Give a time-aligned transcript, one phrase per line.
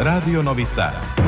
[0.00, 1.18] Radio Novi Sad.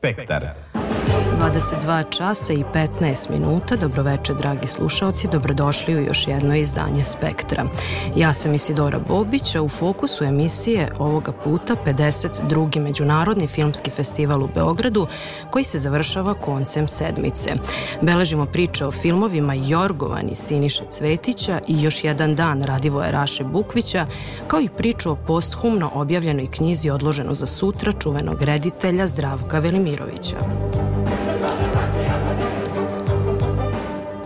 [0.00, 0.54] Spektar.
[1.40, 3.76] 22 časa i 15 minuta.
[3.76, 5.28] Dobroveče, dragi slušalci.
[5.32, 7.64] Dobrodošli u još jedno izdanje Spektra.
[8.16, 12.80] Ja sam Isidora Bobić, a u fokusu emisije ovoga puta 52.
[12.80, 15.06] Međunarodni filmski festival u Beogradu,
[15.50, 17.50] koji se završava koncem sedmice.
[18.02, 24.06] Beležimo priče o filmovima Jorgovani Siniše Cvetića i još jedan dan Radivoja Raše Bukvića,
[24.46, 30.36] kao i priču o posthumno objavljenoj knjizi odloženu za sutra čuvenog reditelja Zdravka Velimirovića.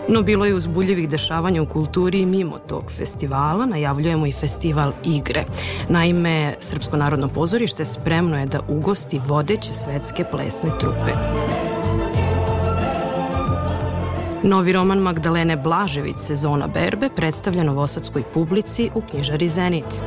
[0.09, 3.67] No bilo je uzbuljivih dešavanja u kulturi i mimo tog festivala.
[3.67, 5.45] Najavljujemo i festival igre.
[5.89, 11.13] Naime, Srpsko narodno pozorište spremno je da ugosti vodeće svetske plesne trupe.
[14.43, 20.01] Novi roman Magdalene Blažević Sezona berbe predstavlja novosadskoj publici u knjižari Zenit.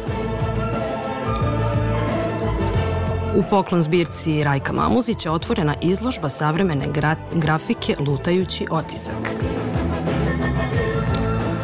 [3.38, 9.34] U poklon zbirci Rajka Mamuzića otvorena izložba savremene gra grafike Lutajući otisak.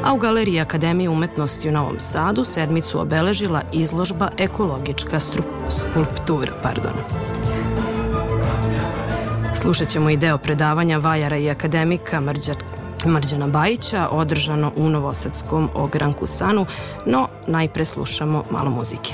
[0.03, 5.19] A u Galeriji Akademije umetnosti u Novom Sadu sedmicu obeležila izložba Ekologička
[5.69, 6.51] skulptura.
[6.63, 6.93] Pardon.
[9.55, 12.53] Slušat ćemo i deo predavanja Vajara i akademika Mrđa,
[13.05, 16.65] Mrđana Bajića, održano u Novosadskom ogranku Sanu,
[17.05, 19.13] no najpre slušamo malo muzike.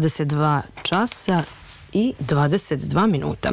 [0.00, 1.42] 22 časa
[1.92, 3.52] i 22 minuta.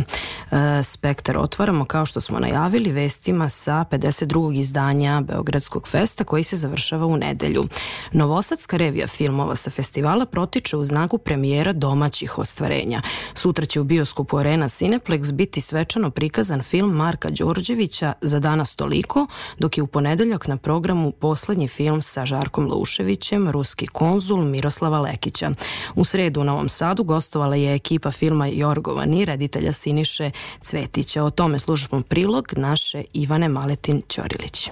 [0.53, 4.59] E, spektar otvaramo kao što smo najavili vestima sa 52.
[4.59, 7.63] izdanja Beogradskog festa koji se završava u nedelju.
[8.11, 13.01] Novosadska revija filmova sa festivala protiče u znaku premijera domaćih ostvarenja.
[13.33, 19.27] Sutra će u bioskopu Arena Cineplex biti svečano prikazan film Marka Đorđevića za danas toliko,
[19.59, 25.51] dok je u ponedeljak na programu poslednji film sa Žarkom Luševićem, ruski konzul Miroslava Lekića.
[25.95, 30.31] U sredu u Novom Sadu gostovala je ekipa filma Jorgovani, reditelja Siniše
[30.61, 31.23] Cvetića.
[31.23, 34.69] O tome službom prilog naše Ivane Maletin-Ćorilić.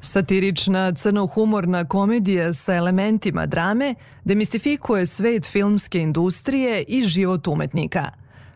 [0.00, 3.94] Satirična crno-humorna komedija sa elementima drame
[4.24, 8.10] demistifikuje svet filmske industrije i život umetnika.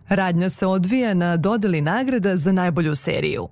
[0.08, 3.48] Radnja se odvija na dodeli nagrada za najbolju seriju.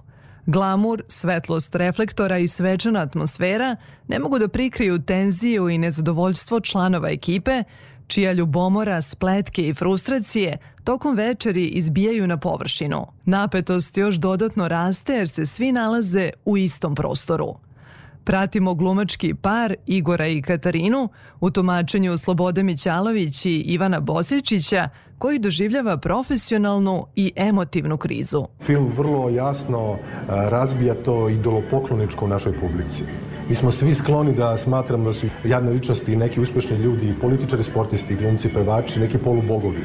[0.47, 3.77] Glamur, svetlost reflektora i svečana atmosfera
[4.09, 7.63] ne mogu da prikriju tenziju i nezadovoljstvo članova ekipe,
[8.06, 13.06] čija ljubomora, spletke i frustracije tokom večeri izbijaju na površinu.
[13.25, 17.55] Napetost još dodatno raste jer se svi nalaze u istom prostoru.
[18.25, 21.09] Pratimo glumački par Igora i Katarinu
[21.41, 24.89] u tumačenju Slobode Mićalović i Ivana Bosiljčića
[25.25, 28.44] koji doživljava profesionalnu i emotivnu krizu.
[28.61, 29.97] Film vrlo jasno
[30.29, 33.03] razbija to idolopokloničko u našoj publici.
[33.49, 38.17] Mi smo svi skloni da smatramo da su javne ličnosti neki uspešni ljudi, političari, sportisti,
[38.17, 39.85] glumci, pevači, neki polubogovi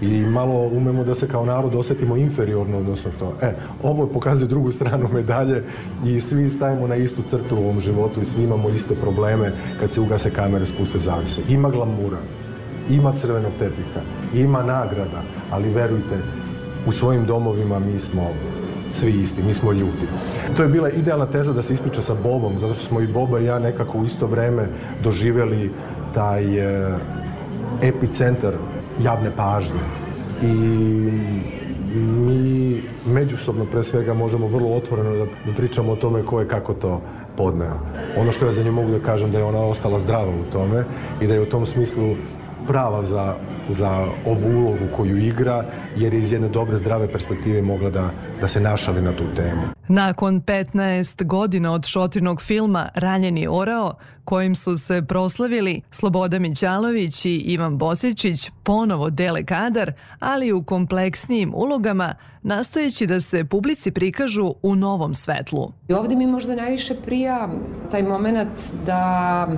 [0.00, 3.34] i malo umemo da se kao narod osetimo inferiorno odnosno to.
[3.42, 5.62] E, ovo pokazuje drugu stranu medalje
[6.04, 9.90] i svi stajemo na istu crtu u ovom životu i svi imamo iste probleme kad
[9.92, 11.40] se ugase kamere, spuste zavise.
[11.48, 12.18] Ima glamura,
[12.90, 14.00] ima crvenog tepiha,
[14.34, 16.18] ima nagrada, ali verujte,
[16.86, 18.30] u svojim domovima mi smo
[18.90, 20.06] svi isti, mi smo ljudi.
[20.56, 23.40] To je bila idealna teza da se ispriča sa Bobom, zato što smo i Boba
[23.40, 24.68] i ja nekako u isto vreme
[25.02, 25.70] doživjeli
[26.14, 26.96] taj e,
[27.82, 28.52] epicentar
[29.02, 29.80] javne pažnje.
[30.42, 30.46] I
[31.96, 36.74] mi međusobno pre svega možemo vrlo otvoreno da, da pričamo o tome ko je kako
[36.74, 37.00] to
[37.36, 37.78] podneo.
[38.16, 40.84] Ono što ja za nju mogu da kažem da je ona ostala zdrava u tome
[41.20, 42.14] i da je u tom smislu
[42.66, 43.34] prava za,
[43.68, 45.64] za ovu ulogu koju igra,
[45.96, 49.75] jer je iz jedne dobre, zdrave perspektive mogla da, da se našali na tu temu.
[49.88, 57.36] Nakon 15 godina od šotinog filma Ranjeni orao, kojim su se proslavili Sloboda Mićalović i
[57.36, 64.74] Ivan Bosiljčić ponovo dele kadar, ali u kompleksnijim ulogama, nastojeći da se publici prikažu u
[64.74, 65.72] novom svetlu.
[65.88, 67.48] I ovde mi možda najviše prija
[67.90, 69.48] taj moment da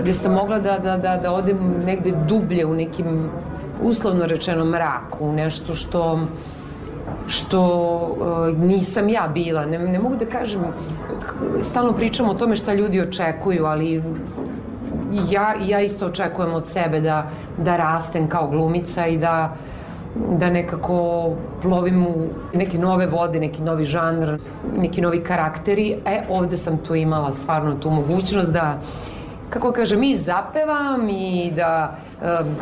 [0.00, 3.30] gde sam mogla da, da, da, da odem negde dublje u nekim
[3.82, 6.28] uslovno rečeno mraku, nešto što
[7.26, 7.62] što
[8.20, 9.66] uh, nisam ja bila.
[9.66, 10.60] Ne, ne mogu da kažem,
[11.62, 14.02] stalno pričam o tome šta ljudi očekuju, ali
[15.30, 19.56] ja, ja isto očekujem od sebe da, da rastem kao glumica i da
[20.38, 21.30] da nekako
[21.62, 24.38] plovim u neke nove vode, neki novi žanr,
[24.78, 25.96] neki novi karakteri.
[26.06, 28.80] E, ovde sam tu imala stvarno tu mogućnost da,
[29.50, 32.56] kako kažem, i zapevam i da um,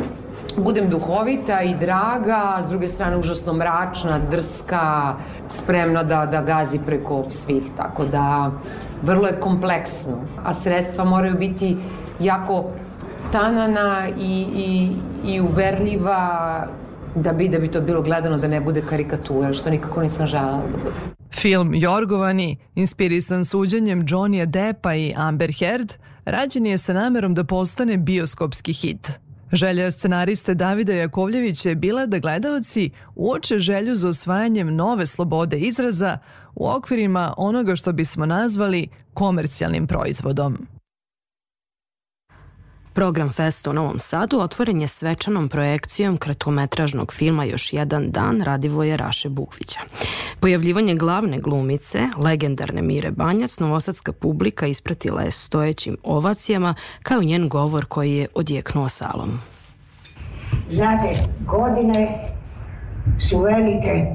[0.63, 5.15] budem duhovita i draga, s druge strane užasno mračna, drska,
[5.49, 8.51] spremna da, da gazi preko svih, tako da
[9.01, 11.77] vrlo je kompleksno, a sredstva moraju biti
[12.19, 12.65] jako
[13.31, 14.91] tanana i, i,
[15.33, 16.67] i uverljiva
[17.15, 20.57] da bi, da bi to bilo gledano da ne bude karikatura, što nikako nisam želela
[20.57, 20.95] da bude.
[21.31, 25.93] Film Jorgovani, inspirisan suđenjem Johnny'a Deppa i Amber Heard,
[26.25, 29.11] rađen je sa namerom da postane bioskopski hit.
[29.51, 36.17] Želja scenariste Davida Jakovljevića je bila da gledaoci uoče želju za osvajanjem nove slobode izraza
[36.55, 40.67] u okvirima onoga što bismo nazvali komercijalnim proizvodom.
[42.95, 48.97] Program Festa u Novom Sadu otvoren je svečanom projekcijom kratkometražnog filma Još jedan dan Radivoje
[48.97, 49.79] Raše Bukvića.
[50.39, 57.85] Pojavljivanje glavne glumice, legendarne Mire Banjac, novosadska publika ispratila je stojećim ovacijama kao njen govor
[57.85, 59.39] koji je odjeknuo salom.
[60.69, 61.09] Znate,
[61.47, 62.29] godine
[63.29, 64.05] su velike,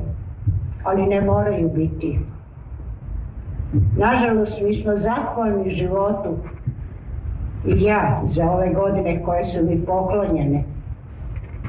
[0.85, 2.19] ali ne moraju biti.
[3.97, 6.37] Nažalost, mi smo zahvalni životu
[7.65, 10.65] ja za ove godine koje su mi poklonjene.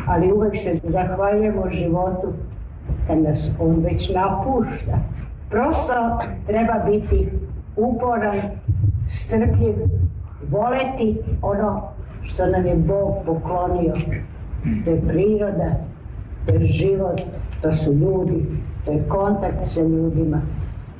[0.07, 2.27] Ali uvek se zahvaljujemo životu
[3.07, 4.98] kad nas on već napušta.
[5.50, 5.93] Prosto
[6.48, 7.29] treba biti
[7.75, 8.38] uporan,
[9.10, 9.75] strpljiv,
[10.51, 11.81] voleti ono
[12.24, 13.93] što nam je Bog poklonio.
[14.86, 15.71] To je priroda,
[16.45, 17.21] to je život,
[17.62, 18.45] to su ljudi,
[18.86, 20.41] to je kontakt sa ljudima.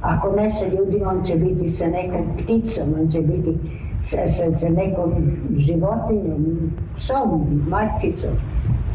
[0.01, 3.57] Ako ne sa ljudima, on će biti sa nekom pticom, on će biti
[4.05, 4.17] sa,
[4.60, 5.13] sa, nekom
[5.58, 8.31] životinjom, psom, mačkicom,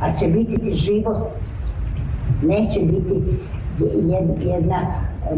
[0.01, 1.17] a će biti život.
[2.43, 3.23] Neće biti
[4.41, 4.81] jedna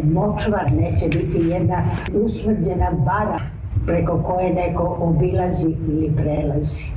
[0.03, 1.85] močvar, neće biti jedna
[2.25, 3.39] usmrđena bara
[3.87, 6.91] preko koje neko obilazi ili prelazi.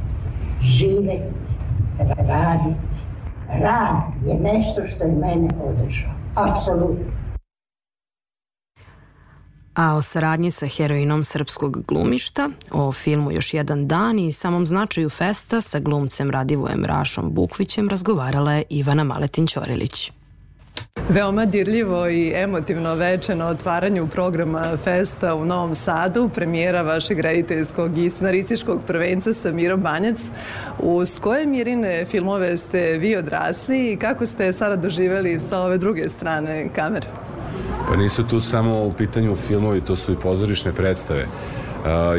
[0.61, 1.17] Žive,
[2.17, 2.75] radi.
[3.59, 6.11] Rad je nešto što je mene održao.
[6.35, 7.20] Apsolutno
[9.73, 15.09] a o saradnji sa heroinom srpskog glumišta, o filmu Još jedan dan i samom značaju
[15.09, 20.20] festa sa glumcem Radivojem Rašom Bukvićem razgovarala je Ivana Maletin-Ćorilić.
[21.09, 27.97] Veoma dirljivo i emotivno veče na otvaranju programa Festa u Novom Sadu, premijera vašeg rediteljskog
[27.97, 30.31] i scenarističkog prvenca Samiro Banjac.
[30.79, 36.09] Uz koje mirine filmove ste vi odrasli i kako ste sada doživeli sa ove druge
[36.09, 37.07] strane kamere?
[37.89, 41.25] Pa nisu tu samo u pitanju filmovi, to su i pozorišne predstave.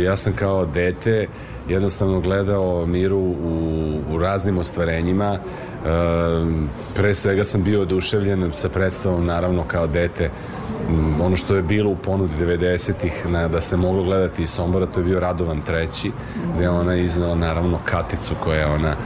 [0.05, 1.27] Ja sam kao dete
[1.69, 5.39] jednostavno gledao Miru u, u raznim ostvarenjima.
[6.95, 10.31] Pre svega sam bio oduševljen sa predstavom, naravno kao dete,
[10.89, 15.01] um, ono što je bilo u ponudi 90-ih da se moglo gledati iz Sombora, to
[15.01, 16.13] je bio Radovan treći,
[16.57, 18.97] gde ona iznala naravno Katicu koja je ona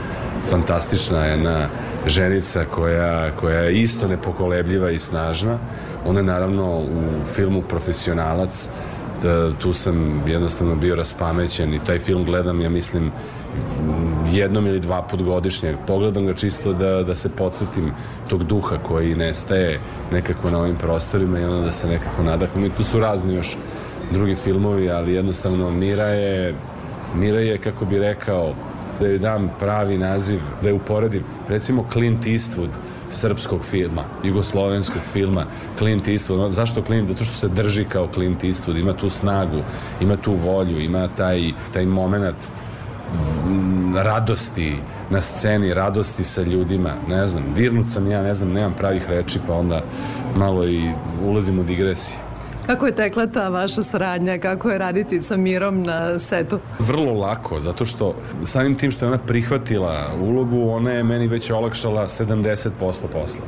[0.49, 1.67] fantastična jedna
[2.07, 5.57] ženica koja, koja je isto nepokolebljiva i snažna.
[6.05, 8.69] Ona je naravno u filmu Profesionalac
[9.23, 13.11] da, tu sam jednostavno bio raspamećen i taj film gledam, ja mislim,
[14.31, 15.75] jednom ili dva put godišnje.
[15.87, 17.91] Pogledam ga čisto da, da se podsjetim
[18.27, 19.79] tog duha koji nestaje
[20.11, 22.65] nekako na ovim prostorima i onda da se nekako nadahnem.
[22.65, 23.57] I tu su razni još
[24.11, 26.55] drugi filmovi, ali jednostavno Mira je,
[27.15, 28.53] Mira je, kako bi rekao,
[28.99, 31.23] da joj dam pravi naziv, da je uporedim.
[31.49, 32.69] Recimo Clint Eastwood,
[33.09, 35.45] srpskog filma, jugoslovenskog filma,
[35.77, 36.49] Clint Eastwood.
[36.49, 37.07] Zašto Clint?
[37.07, 39.61] Zato što se drži kao Clint Eastwood, ima tu snagu,
[40.01, 42.35] ima tu volju, ima taj, taj moment
[43.95, 44.75] radosti
[45.09, 49.39] na sceni, radosti sa ljudima, ne znam, dirnut sam ja, ne znam, nemam pravih reči,
[49.47, 49.81] pa onda
[50.35, 50.91] malo i
[51.23, 52.17] ulazim u digresiju.
[52.67, 54.37] Kako je tekla ta vaša saradnja?
[54.37, 56.59] Kako je raditi sa Mirom na setu?
[56.79, 61.51] Vrlo lako, zato što samim tim što je ona prihvatila ulogu, ona je meni već
[61.51, 62.69] olakšala 70%
[63.11, 63.41] posla.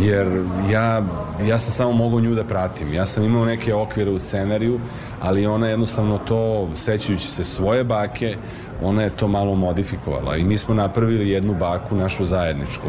[0.00, 1.02] Jer ja,
[1.48, 2.92] ja sam samo mogao nju da pratim.
[2.92, 4.80] Ja sam imao neke okvire u scenariju,
[5.20, 8.36] ali ona jednostavno to, sećajući se svoje bake,
[8.82, 12.86] ona je to malo modifikovala i mi smo napravili jednu baku našu zajedničku.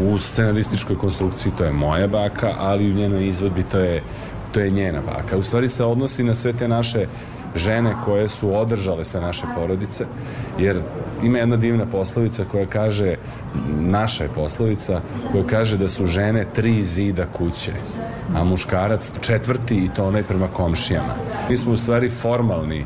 [0.00, 4.02] U scenarističkoj konstrukciji to je moja baka, ali u njenoj izvodbi to je
[4.52, 5.36] to je njena baka.
[5.36, 7.06] U stvari se odnosi na sve te naše
[7.54, 10.06] žene koje su održale sve naše porodice,
[10.58, 10.82] jer
[11.24, 13.16] ima jedna divna poslovica koja kaže,
[13.78, 15.00] naša je poslovica,
[15.32, 17.72] koja kaže da su žene tri zida kuće,
[18.34, 21.14] a muškarac četvrti i to onaj prema komšijama.
[21.50, 22.84] Mi smo u stvari formalni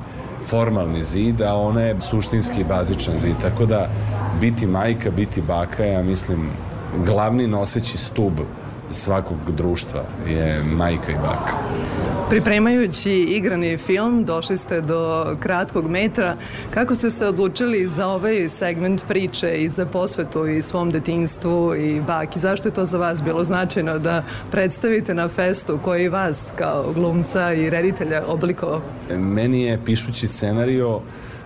[0.48, 3.88] formalni zid, a ona je suštinski bazičan zid, tako da
[4.40, 6.50] biti majka, biti baka, ja mislim,
[7.06, 8.32] glavni noseći stub
[8.90, 11.52] svakog društva je majka i baka.
[12.30, 16.36] Pripremajući igrani film, došli ste do kratkog metra.
[16.70, 22.00] Kako ste se odlučili za ovaj segment priče i za posvetu i svom detinstvu i
[22.00, 22.38] baki?
[22.38, 27.52] Zašto je to za vas bilo značajno da predstavite na festu koji vas kao glumca
[27.52, 28.80] i reditelja oblikovao?
[29.10, 31.37] Meni je pišući scenario E,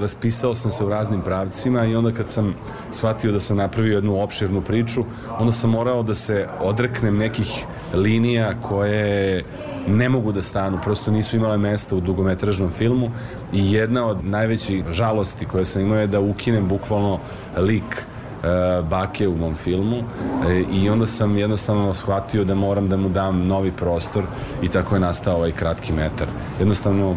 [0.00, 2.54] raspisao sam se u raznim pravcima i onda kad sam
[2.90, 5.04] shvatio da sam napravio jednu opširnu priču,
[5.38, 9.44] onda sam morao da se odreknem nekih linija koje
[9.88, 13.10] ne mogu da stanu, prosto nisu imale mesta u dugometražnom filmu
[13.52, 17.18] i jedna od najvećih žalosti koje sam imao je da ukinem bukvalno
[17.56, 22.96] lik e, bake u mom filmu e, i onda sam jednostavno shvatio da moram da
[22.96, 24.24] mu dam novi prostor
[24.62, 26.28] i tako je nastao ovaj kratki metar.
[26.58, 27.16] Jednostavno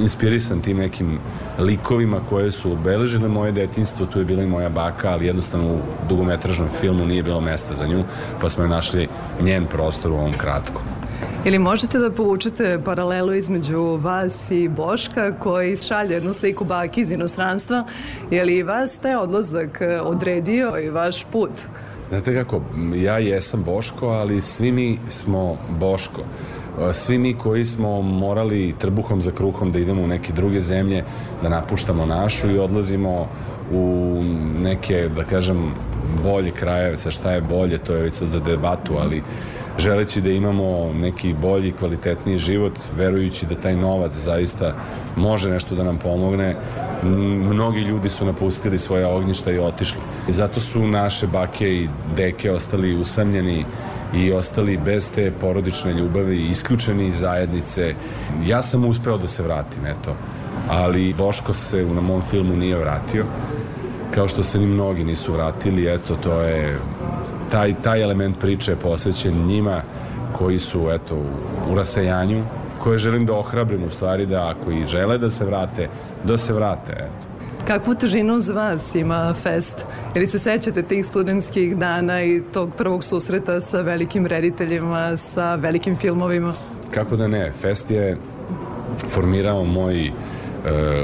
[0.00, 1.18] inspirisan tim nekim
[1.58, 5.78] likovima koje su obeležile moje detinstvo, tu je bila i moja baka, ali jednostavno u
[6.08, 8.04] dugometražnom filmu nije bilo mesta za nju,
[8.40, 9.08] pa smo je našli
[9.40, 10.82] njen prostor u ovom kratkom.
[11.44, 17.12] Ili možete da povučete paralelu između vas i Boška koji šalje jednu sliku baki iz
[17.12, 17.84] inostranstva,
[18.30, 21.50] je li vas taj odlazak odredio i vaš put?
[22.08, 22.62] Znate kako,
[22.94, 26.20] ja jesam Boško, ali svi mi smo Boško
[26.92, 31.04] svi mi koji smo morali trbuhom za kruhom da idemo u neke druge zemlje,
[31.42, 33.28] da napuštamo našu i odlazimo
[33.72, 34.20] u
[34.62, 35.74] neke, da kažem,
[36.22, 39.22] bolje krajeve, sa šta je bolje, to je već sad za debatu, ali
[39.78, 44.74] želeći da imamo neki bolji, kvalitetniji život, verujući da taj novac zaista
[45.16, 46.56] može nešto da nam pomogne,
[47.02, 50.00] mnogi ljudi su napustili svoja ognjišta i otišli.
[50.28, 53.64] I zato su naše bake i deke ostali usamljeni
[54.14, 57.94] i ostali bez te porodične ljubavi, isključeni iz zajednice.
[58.46, 60.16] Ja sam uspeo da se vratim, eto.
[60.70, 63.24] Ali Boško se na mom filmu nije vratio,
[64.14, 66.78] kao što se ni mnogi nisu vratili, eto, to je,
[67.50, 69.82] taj, taj element priče je posvećen njima
[70.38, 71.16] koji su, eto,
[71.70, 72.44] u rasejanju,
[72.78, 75.88] koje želim da ohrabrim u stvari da ako i žele da se vrate,
[76.24, 77.28] da se vrate, eto.
[77.66, 79.84] Kakvu težinu za vas ima fest?
[80.14, 85.96] Ili se sećate tih studentskih dana i tog prvog susreta sa velikim rediteljima, sa velikim
[85.96, 86.54] filmovima?
[86.90, 88.16] Kako da ne, fest je
[89.08, 90.12] formirao moj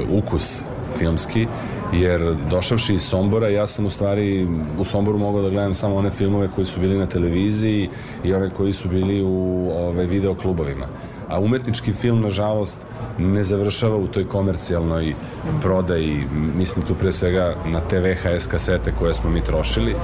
[0.09, 0.61] ukus
[0.97, 1.47] filmski,
[1.93, 4.47] jer došavši iz Sombora, ja sam u stvari
[4.79, 7.89] u Somboru mogao da gledam samo one filmove koji su bili na televiziji
[8.23, 10.85] i one koji su bili u ove videoklubovima.
[11.29, 12.77] A umetnički film, nažalost,
[13.17, 15.13] ne završava u toj komercijalnoj
[15.61, 16.23] prodaji,
[16.55, 19.95] mislim tu pre svega na te VHS kasete koje smo mi trošili.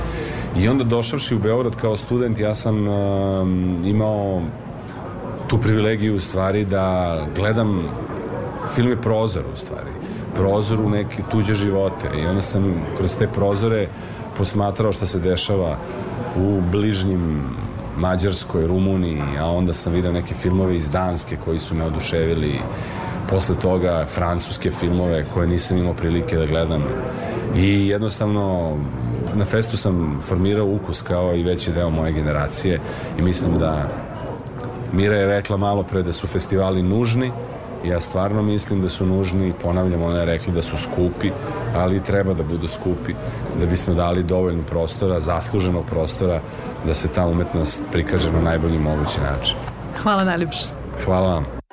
[0.58, 4.42] I onda došavši u Beograd kao student, ja sam um, imao
[5.48, 7.90] tu privilegiju u stvari da gledam
[8.68, 9.92] film je prozor u stvari.
[10.36, 12.10] Prozor u neke tuđe živote.
[12.22, 13.88] I onda sam kroz te prozore
[14.38, 15.78] posmatrao šta se dešava
[16.38, 17.44] u bližnjim
[17.98, 22.60] Mađarskoj, Rumuniji, a onda sam video neke filmove iz Danske koji su me oduševili.
[23.30, 26.84] Posle toga francuske filmove koje nisam imao prilike da gledam.
[27.56, 28.78] I jednostavno
[29.36, 32.80] na festu sam formirao ukus kao i veći deo moje generacije
[33.20, 33.90] i mislim da
[34.94, 37.32] Mira je rekla malo pre da su festivali nužni
[37.84, 41.32] ja stvarno mislim da su nužni ponavljam, ona je rekla da su skupi
[41.76, 43.14] ali treba da budu skupi
[43.60, 46.42] da bismo dali dovoljno prostora zasluženog prostora
[46.88, 49.56] da se ta umetnost prikaže na najbolji mogući način.
[50.04, 50.66] Hvala najljepše.
[51.06, 51.46] Hvala vam–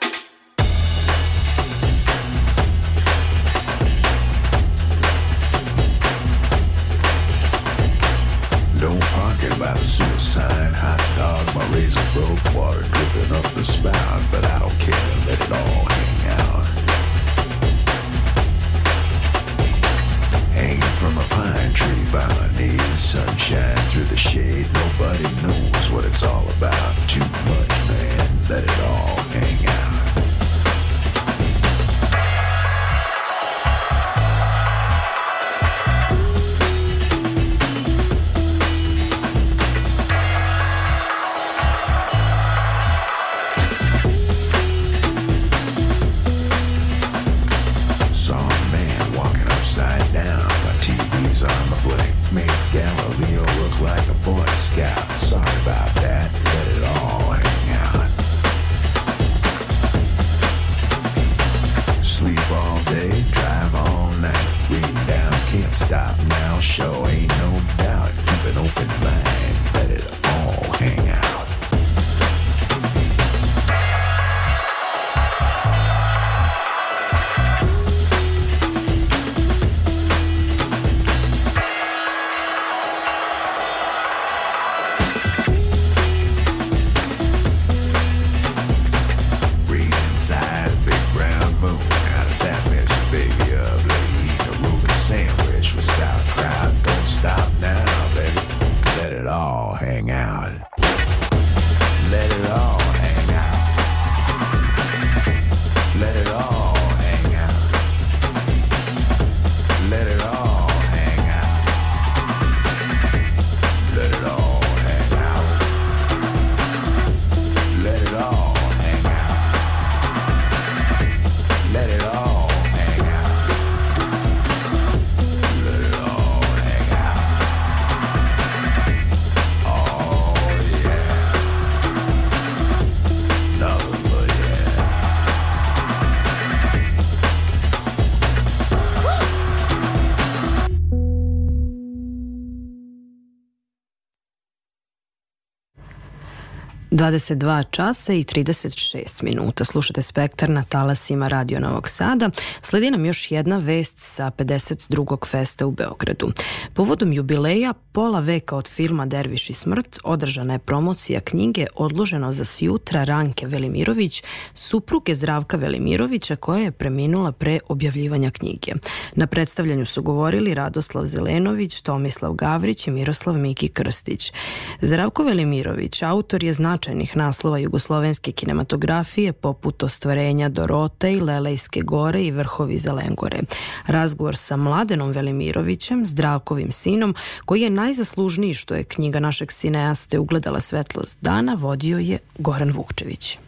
[147.00, 149.64] 22 časa i 36 minuta.
[149.64, 152.30] Slušate Spektar na talasima Radio Novog Sada.
[152.62, 155.26] Sledi nam još jedna vest sa 52.
[155.26, 156.32] festa u Beogradu.
[156.74, 162.44] Povodom jubileja pola veka od filma Derviš i smrt održana je promocija knjige odloženo za
[162.44, 164.22] sjutra Ranke Velimirović,
[164.54, 168.72] supruge Zdravka Velimirovića koja je preminula pre objavljivanja knjige.
[169.14, 174.32] Na predstavljanju su govorili Radoslav Zelenović, Tomislav Gavrić i Miroslav Miki Krstić.
[174.80, 176.52] Zdravko Velimirović, autor je
[176.90, 183.40] značajnih naslova jugoslovenske kinematografije poput ostvarenja Dorote i Lelejske gore i Vrhovi Zelengore.
[183.86, 190.60] Razgovor sa Mladenom Velimirovićem, Zdravkovim sinom, koji je najzaslužniji što je knjiga našeg sineaste ugledala
[190.60, 193.38] svetlost dana, vodio je Goran Vukčević.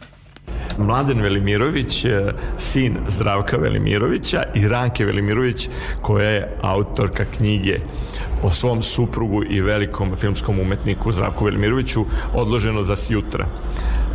[0.77, 5.69] Mladen Velimirović, e, sin Zdravka Velimirovića i Ranke Velimirović,
[6.01, 7.79] koja je autorka knjige
[8.43, 13.45] o svom suprugu i velikom filmskom umetniku Zdravku Velimiroviću odloženo za sjutra.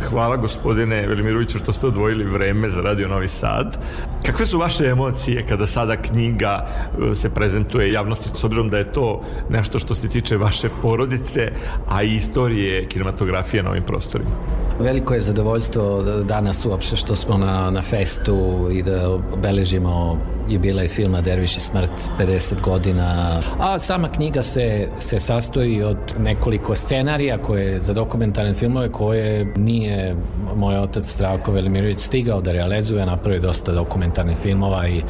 [0.09, 3.83] Hvala gospodine Velimiroviću što ste odvojili vreme za Radio Novi Sad.
[4.25, 6.67] Kakve su vaše emocije kada sada knjiga
[7.11, 11.51] e, se prezentuje javnosti s obzirom da je to nešto što se tiče vaše porodice,
[11.89, 14.29] a i istorije kinematografije na ovim prostorima?
[14.79, 20.17] Veliko je zadovoljstvo danas uopšte što smo na, na festu i da obeležimo
[20.49, 23.41] jubilej filma Derviš i smrt 50 godina.
[23.59, 30.15] A sama knjiga se, se sastoji od nekoliko scenarija koje za dokumentarne filmove koje nije
[30.55, 35.01] moj otac Stravko Velimirović stigao da realizuje, napravio dosta dokumentarnih filmova i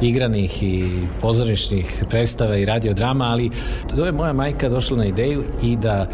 [0.00, 3.50] igranih i pozorišnih predstava i radiodrama, ali
[3.96, 6.06] to je moja majka došla na ideju i da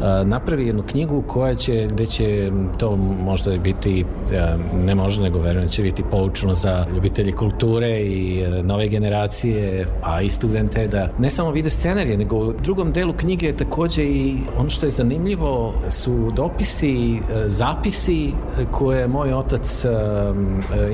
[0.00, 5.38] a, napravi jednu knjigu koja će, gde će to možda biti, a, ne možda nego
[5.38, 11.08] verujem, će biti poučno za ljubitelji kulture i E, nove generacije, a i studente da
[11.18, 11.70] ne samo vide
[12.02, 17.14] scenarije, nego u drugom delu knjige je takođe i ono što je zanimljivo su dopisi,
[17.16, 18.32] e, zapisi
[18.70, 19.88] koje je moj otac e,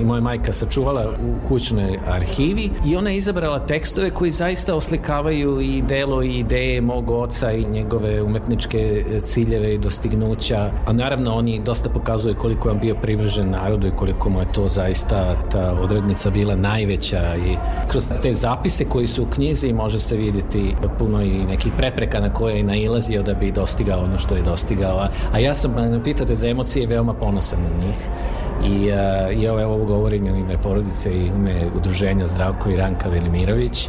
[0.01, 5.61] i moja majka sačuvala u kućnoj arhivi i ona je izabrala tekstove koji zaista oslikavaju
[5.61, 11.61] i delo i ideje mog oca i njegove umetničke ciljeve i dostignuća, a naravno oni
[11.65, 16.31] dosta pokazuju koliko je bio privržen narodu i koliko mu je to zaista ta odrednica
[16.31, 17.57] bila najveća i
[17.89, 22.33] kroz te zapise koji su u knjizi može se vidjeti puno i nekih prepreka na
[22.33, 25.09] koje je nailazio da bi dostigao ono što je dostigao.
[25.33, 27.97] A ja sam, pitate za emocije, veoma ponosan na njih
[28.65, 33.09] i, uh, i ovo, ovo govorim u ime porodice i ime udruženja Zdravko i Ranka
[33.09, 33.89] Velimirović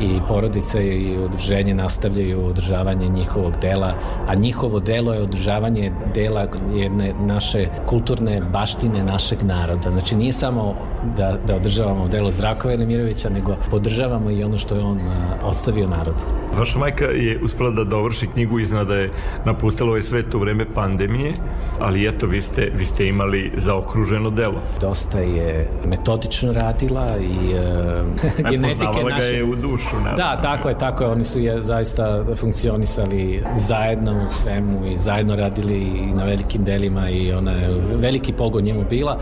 [0.00, 3.94] i porodice i udruženje nastavljaju održavanje njihovog dela,
[4.26, 9.90] a njihovo delo je održavanje dela jedne naše kulturne baštine našeg naroda.
[9.90, 10.74] Znači nije samo
[11.18, 15.86] da, da održavamo delo Zdravka Nemirovića, nego podržavamo i ono što je on a, ostavio
[15.86, 16.14] narod.
[16.58, 19.10] Vaša majka je uspela da dovrši knjigu, izna da je
[19.44, 21.32] napustila ovaj svet u vreme pandemije,
[21.80, 24.60] ali eto, vi ste, vi ste imali zaokruženo delo.
[24.80, 29.18] Dosta je metodično radila i uh, genetike naše...
[29.18, 29.83] ga je u dušu.
[30.04, 30.14] Ne?
[30.16, 31.10] Da, tako je, tako je.
[31.10, 37.10] Oni su je zaista funkcionisali zajedno u svemu i zajedno radili i na velikim delima
[37.10, 39.18] i ona je veliki pogon njemu bila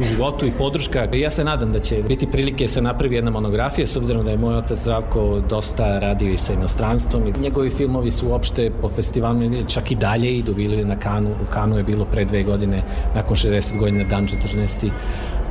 [0.00, 1.08] u životu i podrška.
[1.12, 4.38] Ja se nadam da će biti prilike se napravi jedna monografija, s obzirom da je
[4.38, 7.22] moj otac Zdravko dosta radio i sa inostranstvom.
[7.40, 11.30] Njegovi filmovi su uopšte po festivalima čak i dalje idu, bili na Kanu.
[11.30, 12.82] U Kanu je bilo pre dve godine,
[13.14, 14.90] nakon 60 godina, dan 14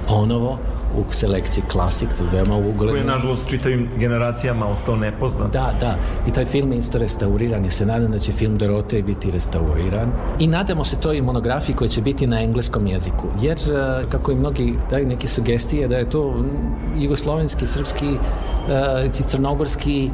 [0.08, 0.58] ponovo
[0.98, 2.88] u selekciji klasik, veoma ugledno.
[2.88, 5.52] Koji je, nažalost, čitavim generacijama ostao nepoznat.
[5.52, 5.98] Da, da.
[6.28, 7.66] I taj film je isto restauriran.
[7.66, 10.12] Ja se nadam da će film Dorote biti restauriran.
[10.40, 13.28] I nadamo se toj monografiji koja će biti na engleskom jeziku.
[13.42, 16.36] Jer, e, kako i mnogi daju neke sugestije, da je to
[16.98, 20.10] jugoslovenski, srpski, uh, crnogorski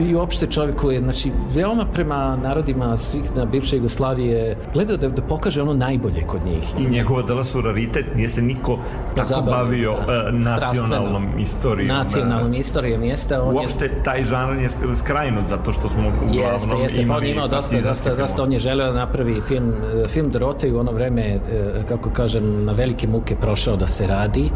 [0.00, 5.08] i uopšte čovjek koji je znači, veoma prema narodima svih na bivše Jugoslavije gledao da,
[5.08, 6.74] da pokaže ono najbolje kod njih.
[6.78, 8.78] I njegova dela su raritet, nije se niko
[9.14, 10.28] tako Zabavio, bavio da.
[10.28, 11.88] uh, nacionalnom istorijom.
[11.88, 12.56] Nacionalnom da.
[12.56, 13.40] istorijom jeste.
[13.40, 17.26] On uopšte je, taj žanr je skrajnut zato što smo uglavnom jeste, jeste, imali...
[17.26, 19.74] on imao dosta, dosta, dosta, on je želeo da napravi film,
[20.08, 21.40] film Dorote u ono vreme, e,
[21.88, 24.50] kako kažem, na velike muke prošao da se radi,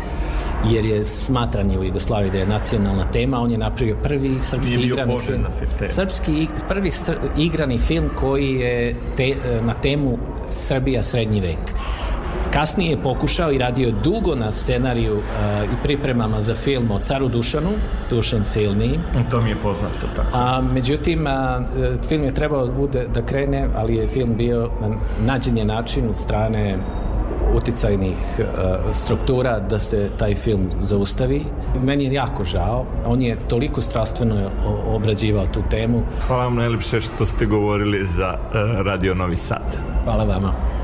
[0.71, 4.75] jer je smatran je u Jugoslaviji da je nacionalna tema, on je napravio prvi srpski
[4.75, 5.47] igrani film.
[5.89, 11.59] Srpski, prvi sr, igrani film koji je te, na temu Srbija srednji vek.
[12.53, 15.23] Kasnije je pokušao i radio dugo na scenariju uh,
[15.65, 17.71] i pripremama za film o caru Dušanu,
[18.11, 19.01] Dušan Silni.
[19.31, 20.29] To mi je poznato, tako.
[20.33, 21.63] A, međutim, a,
[22.09, 24.97] film je trebao bude, da krene, ali je film bio na
[25.27, 26.79] nađen je način od strane
[27.55, 28.45] uticajnih uh,
[28.95, 31.45] struktura da se taj film zaustavi.
[31.85, 32.87] Meni je jako žao.
[33.07, 34.51] On je toliko strastveno
[34.87, 36.03] obrađivao tu temu.
[36.27, 39.81] Hvala vam najlepše što ste govorili za uh, Radio Novi Sad.
[40.05, 40.82] Hvala vama.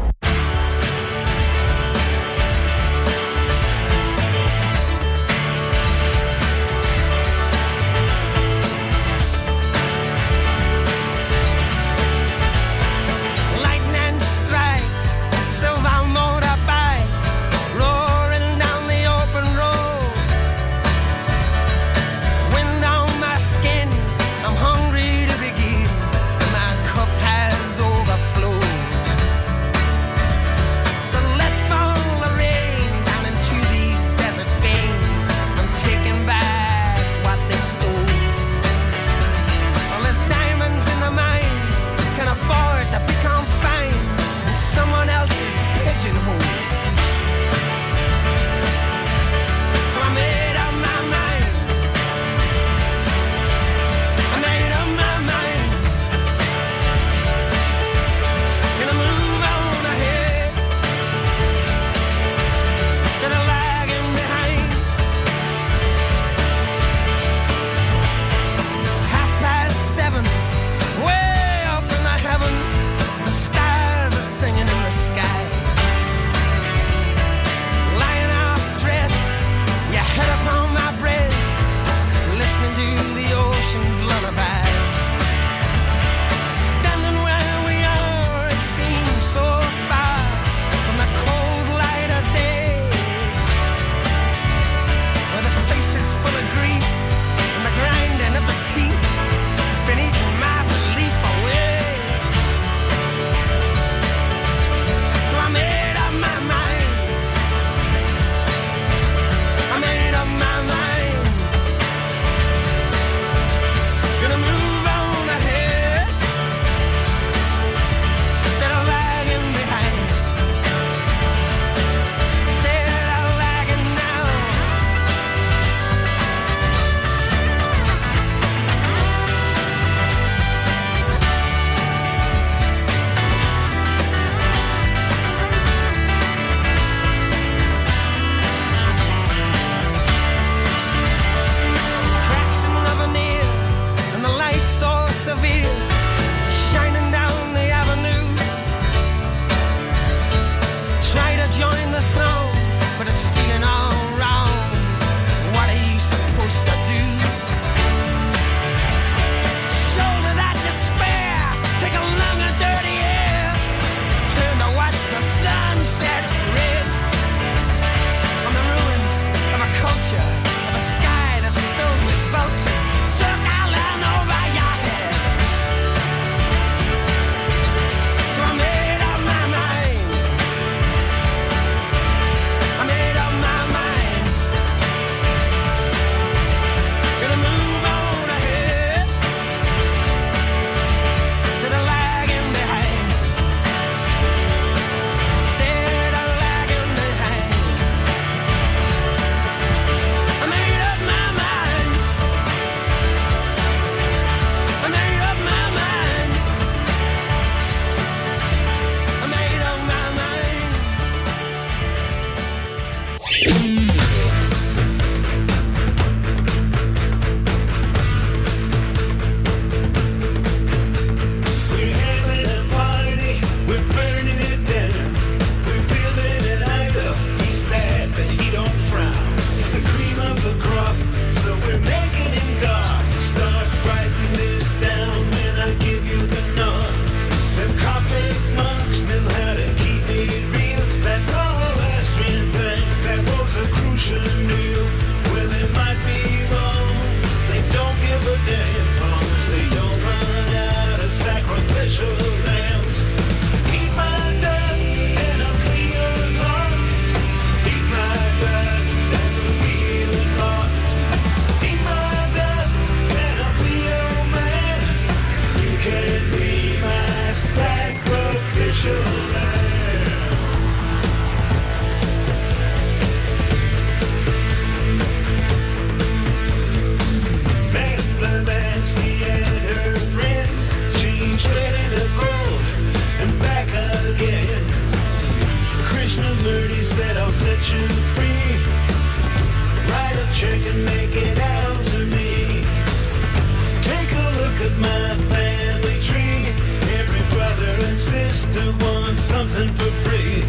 [299.48, 300.44] something for free.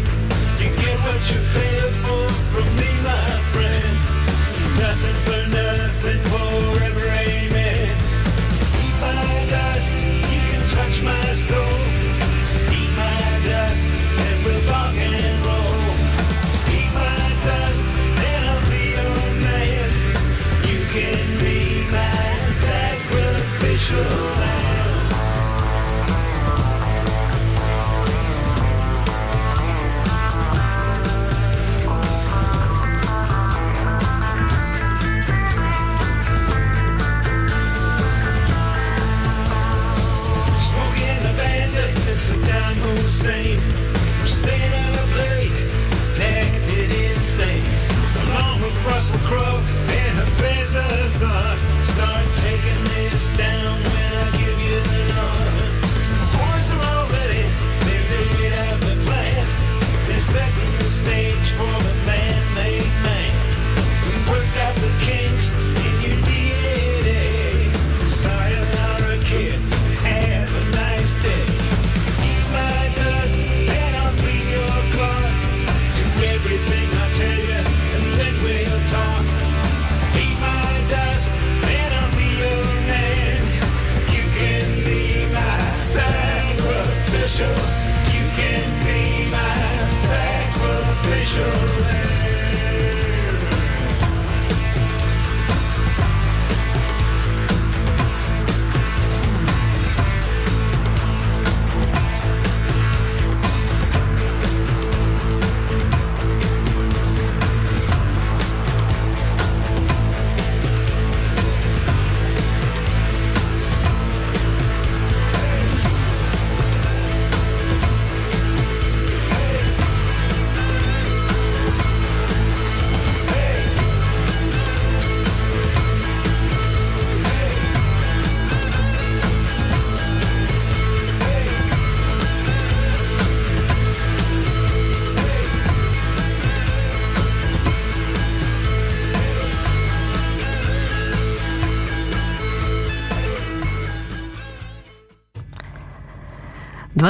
[0.62, 1.69] You get what you pay.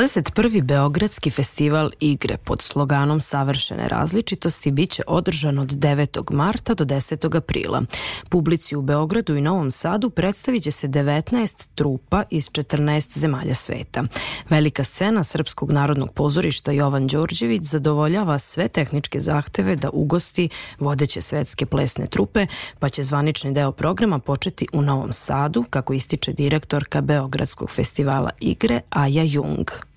[0.00, 0.62] 21.
[0.62, 6.32] Beogradski festival igre pod sloganom Savršene različitosti biće održan od 9.
[6.32, 7.36] marta do 10.
[7.36, 7.82] aprila.
[8.28, 14.04] Publici u Beogradu i Novom Sadu predstavit će se 19 trupa iz 14 zemalja sveta.
[14.50, 21.66] Velika scena Srpskog narodnog pozorišta Jovan Đorđević zadovoljava sve tehničke zahteve da ugosti vodeće svetske
[21.66, 22.46] plesne trupe,
[22.78, 28.80] pa će zvanični deo programa početi u Novom Sadu, kako ističe direktorka Beogradskog festivala igre
[28.90, 29.89] Aja Jung.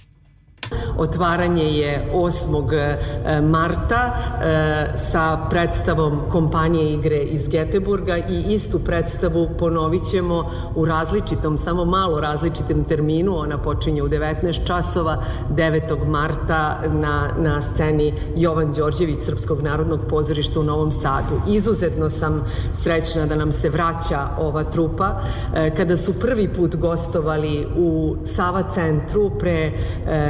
[0.97, 2.73] Otvaranje je 8.
[2.73, 10.85] E, marta e, sa predstavom kompanije igre iz Geteburga i istu predstavu ponovit ćemo u
[10.85, 16.07] različitom, samo malo različitem terminu, ona počinje u 19 časova 9.
[16.07, 21.41] marta na, na sceni Jovan Đorđević Srpskog narodnog pozorišta u Novom Sadu.
[21.47, 22.45] Izuzetno sam
[22.83, 25.21] srećna da nam se vraća ova trupa.
[25.55, 29.71] E, kada su prvi put gostovali u Sava centru pre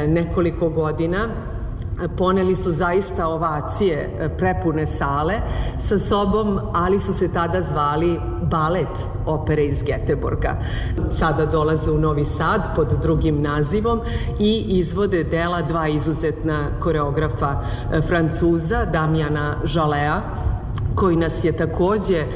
[0.08, 1.28] ne nekoliko godina
[2.16, 5.34] poneli su zaista ovacije e, prepune sale
[5.88, 8.88] sa sobom, ali su se tada zvali balet
[9.26, 10.56] opere iz Geteborga.
[11.18, 14.00] Sada dolaze u Novi Sad pod drugim nazivom
[14.38, 17.62] i izvode dela dva izuzetna koreografa
[17.92, 20.43] e, Francuza, Damjana Žalea,
[20.94, 22.26] koji nas je takođe e,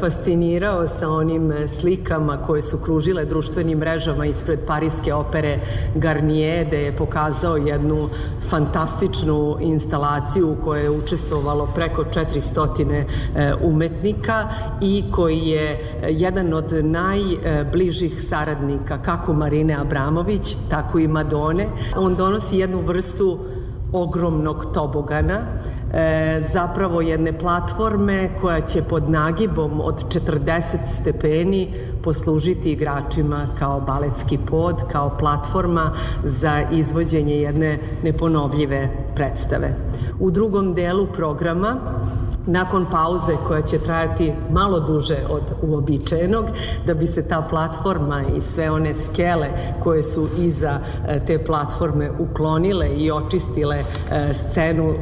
[0.00, 5.58] fascinirao sa onim slikama koje su kružile društvenim mrežama ispred Parijske opere
[5.94, 8.08] Garnier, gde je pokazao jednu
[8.50, 14.48] fantastičnu instalaciju u kojoj je učestvovalo preko 400 e, umetnika
[14.80, 15.78] i koji je
[16.08, 21.68] jedan od najbližih saradnika kako Marine Abramović, tako i Madone.
[21.96, 23.38] On donosi jednu vrstu
[23.92, 25.83] ogromnog tobogana, e,
[26.52, 30.62] zapravo jedne platforme koja će pod nagibom od 40
[31.00, 35.92] stepeni poslužiti igračima kao baletski pod, kao platforma
[36.24, 39.76] za izvođenje jedne neponovljive predstave.
[40.20, 41.76] U drugom delu programa
[42.46, 46.44] nakon pauze koja će trajati malo duže od uobičajenog,
[46.86, 49.48] da bi se ta platforma i sve one skele
[49.82, 53.84] koje su iza e, te platforme uklonile i očistile e,
[54.34, 54.94] scenu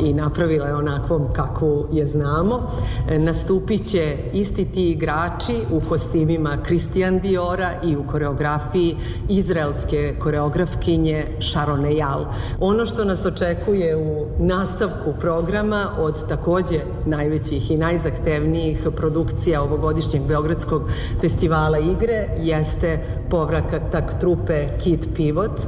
[0.00, 0.33] i napravile
[0.78, 2.70] onakvom kako je znamo,
[3.08, 8.96] e, nastupit će isti ti igrači u kostimima Christian Diora i u koreografiji
[9.28, 12.24] izraelske koreografkinje Sharone Jal.
[12.60, 20.82] Ono što nas očekuje u nastavku programa od takođe najvećih i najzahtevnijih produkcija ovogodišnjeg Beogradskog
[21.20, 22.98] festivala igre jeste
[23.30, 25.60] povratak trupe Kid Pivot.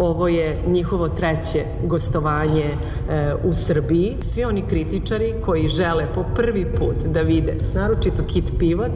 [0.00, 4.16] Ovo je njihovo treće gostovanje e, u Srbiji.
[4.32, 8.92] Svi oni kritičari koji žele po prvi put da vide, naročito Kit Pivot,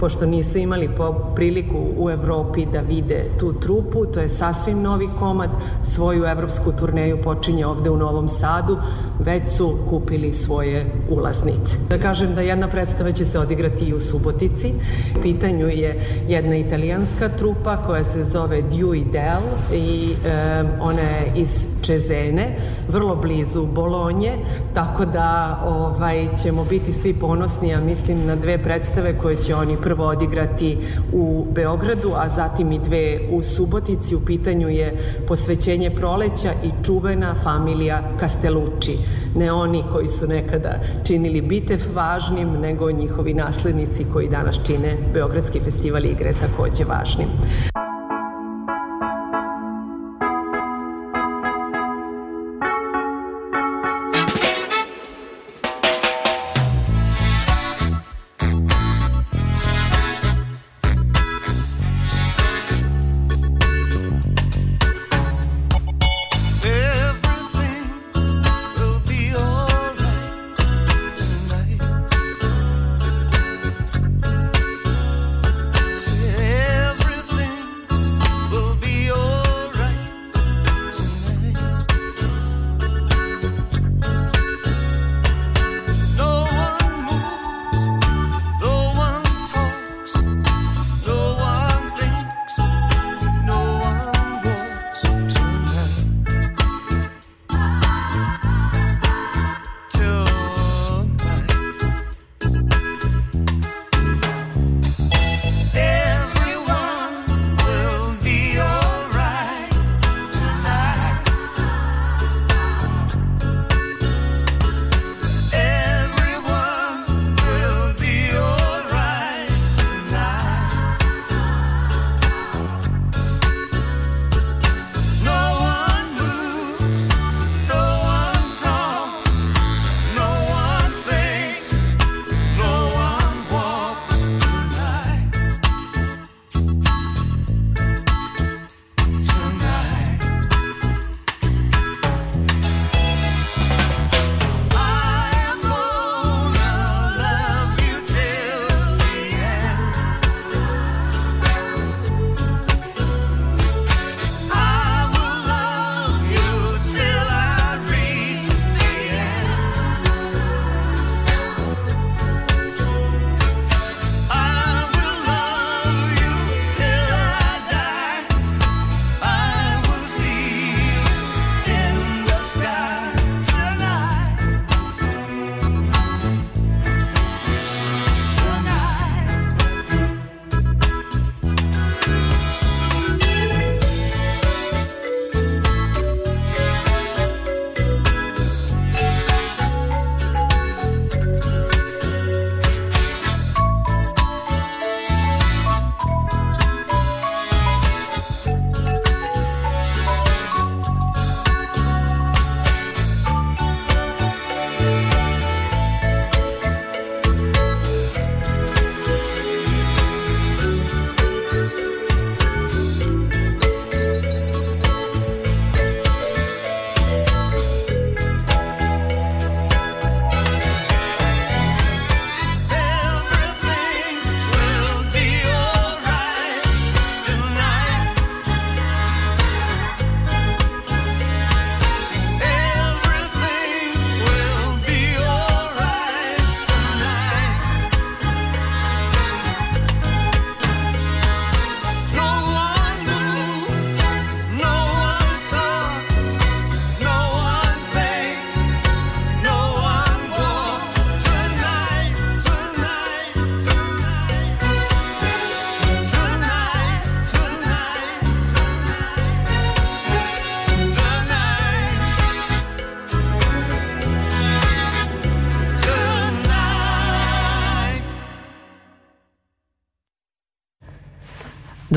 [0.00, 0.88] pošto nisu imali
[1.34, 5.50] priliku u Evropi da vide tu trupu, to je sasvim novi komad,
[5.94, 8.76] svoju evropsku turneju počinje ovde u Novom Sadu,
[9.18, 11.76] već su kupili svoje ulaznice.
[11.90, 14.72] Da kažem da jedna predstava će se odigrati i u Subotici.
[15.18, 19.42] U pitanju je jedna italijanska trupa koja se zove Dewey Del
[19.72, 20.43] i e,
[20.80, 22.56] ona je iz Čezene,
[22.88, 24.32] vrlo blizu Bolonje,
[24.74, 29.76] tako da ovaj, ćemo biti svi ponosni, a mislim na dve predstave koje će oni
[29.76, 30.78] prvo odigrati
[31.12, 34.14] u Beogradu, a zatim i dve u Subotici.
[34.14, 38.98] U pitanju je posvećenje proleća i čuvena familija Castellucci.
[39.36, 40.74] Ne oni koji su nekada
[41.04, 47.28] činili bitev važnim, nego njihovi naslednici koji danas čine Beogradski festival igre takođe važnim.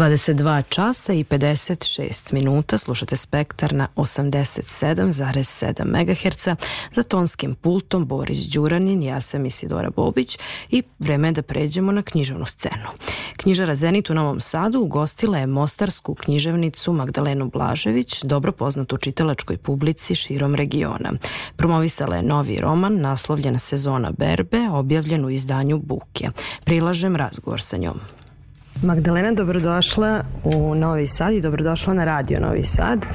[0.08, 6.48] 22 časa i 56 minuta slušate spektar na 87,7 MHz
[6.94, 10.40] za tonskim pultom Boris Đuranin, ja sam Isidora Bobić
[10.70, 12.88] i vreme je da pređemo na književnu scenu.
[13.38, 20.16] Knjižara Zenit u Novom Sadu ugostila je mostarsku književnicu Magdalenu Blažević, dobro poznatu čitalačkoj publici
[20.16, 21.12] širom regiona.
[21.56, 26.30] Promovisala je novi roman naslovljen Sezona berbe, objavljen u izdanju Buke.
[26.64, 28.00] Prilažem razgovor sa njom.
[28.84, 33.06] Magdalena, dobrodošla u Novi Sad i dobrodošla na radio Novi Sad.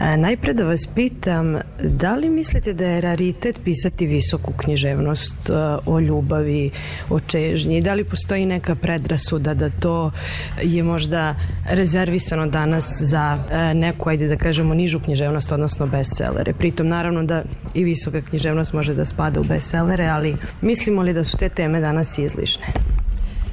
[0.00, 5.52] E, najpre da vas pitam, da li mislite da je raritet pisati visoku književnost e,
[5.86, 6.70] o ljubavi,
[7.10, 7.80] o čežnji?
[7.80, 10.10] Da li postoji neka predrasuda da to
[10.62, 11.34] je možda
[11.70, 16.52] rezervisano danas za e, neku, ajde da kažemo, nižu književnost, odnosno bestsellere?
[16.52, 17.42] Pritom, naravno da
[17.74, 21.80] i visoka književnost može da spada u bestsellere, ali mislimo li da su te teme
[21.80, 22.96] danas izlišne?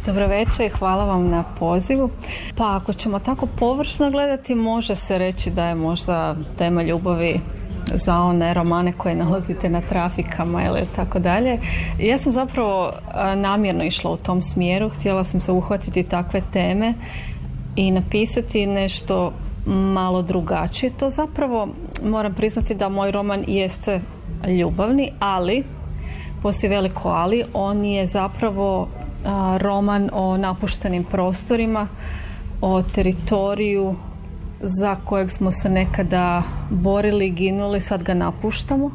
[0.05, 2.09] Dobro večer i hvala vam na pozivu.
[2.55, 7.39] Pa ako ćemo tako površno gledati, može se reći da je možda tema ljubavi
[7.93, 11.59] za one romane koje nalazite na trafikama ili tako dalje.
[11.99, 12.93] Ja sam zapravo
[13.35, 16.93] namjerno išla u tom smjeru, htjela sam se uhvatiti takve teme
[17.75, 19.33] i napisati nešto
[19.65, 20.89] malo drugačije.
[20.89, 21.67] To zapravo
[22.05, 24.01] moram priznati da moj roman jeste
[24.59, 25.63] ljubavni, ali
[26.41, 28.87] poslije veliko ali, on je zapravo
[29.57, 31.87] roman o napuštenim prostorima,
[32.61, 33.95] o teritoriju
[34.61, 38.91] za kojeg smo se nekada borili ginuli, sad ga napuštamo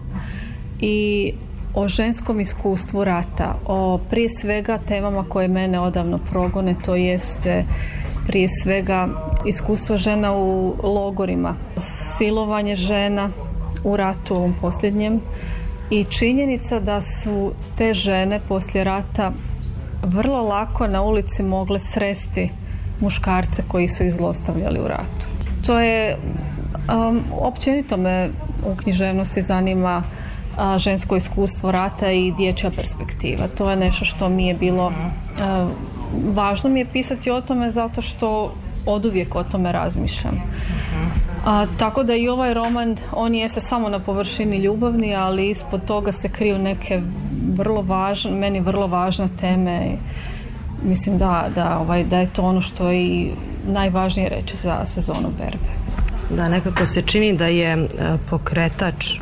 [0.80, 1.32] i
[1.74, 7.64] o ženskom iskustvu rata, o prije svega temama koje mene odavno progone, to jeste
[8.26, 9.08] prije svega
[9.46, 11.54] iskustvo žena u logorima,
[12.18, 13.30] silovanje žena
[13.84, 15.20] u ratu ovom posljednjem
[15.90, 19.32] i činjenica da su te žene poslije rata
[20.08, 22.50] vrlo lako na ulici mogle sresti
[23.00, 25.26] muškarce koji su ih zlostavljali u ratu.
[25.66, 28.30] To je, um, općenito me
[28.66, 30.02] u književnosti zanima
[30.78, 33.48] žensko iskustvo rata i dječja perspektiva.
[33.48, 34.92] To je nešto što mi je bilo
[36.34, 38.54] važno mi je pisati o tome zato što
[38.86, 40.42] oduvijek o tome razmišljam.
[41.46, 45.84] A, tako da i ovaj roman, on je se samo na površini ljubavni, ali ispod
[45.84, 47.02] toga se kriju neke
[47.56, 49.96] vrlo važne, meni vrlo važne teme.
[50.82, 53.30] Mislim da, da, ovaj, da je to ono što je i
[53.66, 55.72] najvažnije reći za sezonu berbe.
[56.36, 57.86] Da, nekako se čini da je e,
[58.30, 59.14] pokretač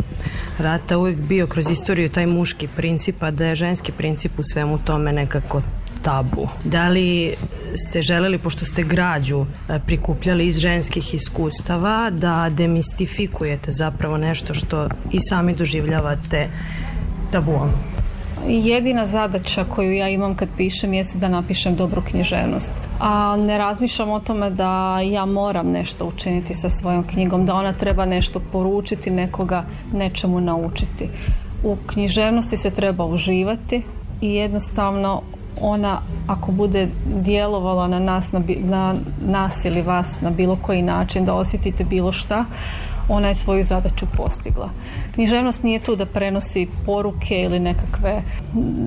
[0.59, 4.79] rata uvijek bio kroz istoriju taj muški princip, a da je ženski princip u svemu
[4.79, 5.63] tome nekako
[6.03, 6.49] tabu.
[6.65, 7.35] Da li
[7.77, 14.89] ste želeli, pošto ste građu e, prikupljali iz ženskih iskustava, da demistifikujete zapravo nešto što
[15.13, 16.49] i sami doživljavate
[17.31, 17.71] tabuom?
[18.49, 22.73] Jedina zadaća koju ja imam kad pišem jeste da napišem dobru književnost.
[23.01, 27.73] A ne razmišljam o tome da ja moram nešto učiniti sa svojom knjigom, da ona
[27.73, 31.09] treba nešto poručiti, nekoga nečemu naučiti.
[31.65, 33.83] U književnosti se treba uživati
[34.21, 35.23] i jednostavno
[35.61, 36.89] ona ako bude
[37.23, 38.95] djelovala na nas, na, na
[39.27, 42.45] nas ili vas na bilo koji način da osjetite bilo šta,
[43.09, 44.71] ona je svoju zadaću postigla.
[45.15, 48.23] Književnost nije tu da prenosi poruke ili nekakve,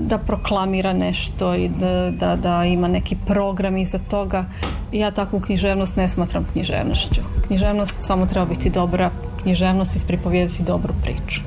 [0.07, 4.45] da proklamira nešto i da, da, da ima neki program iza toga.
[4.91, 7.22] Ja takvu književnost ne smatram književnošću.
[7.47, 9.11] Književnost samo treba biti dobra
[9.41, 11.41] književnost i ispripovijedati dobru priču.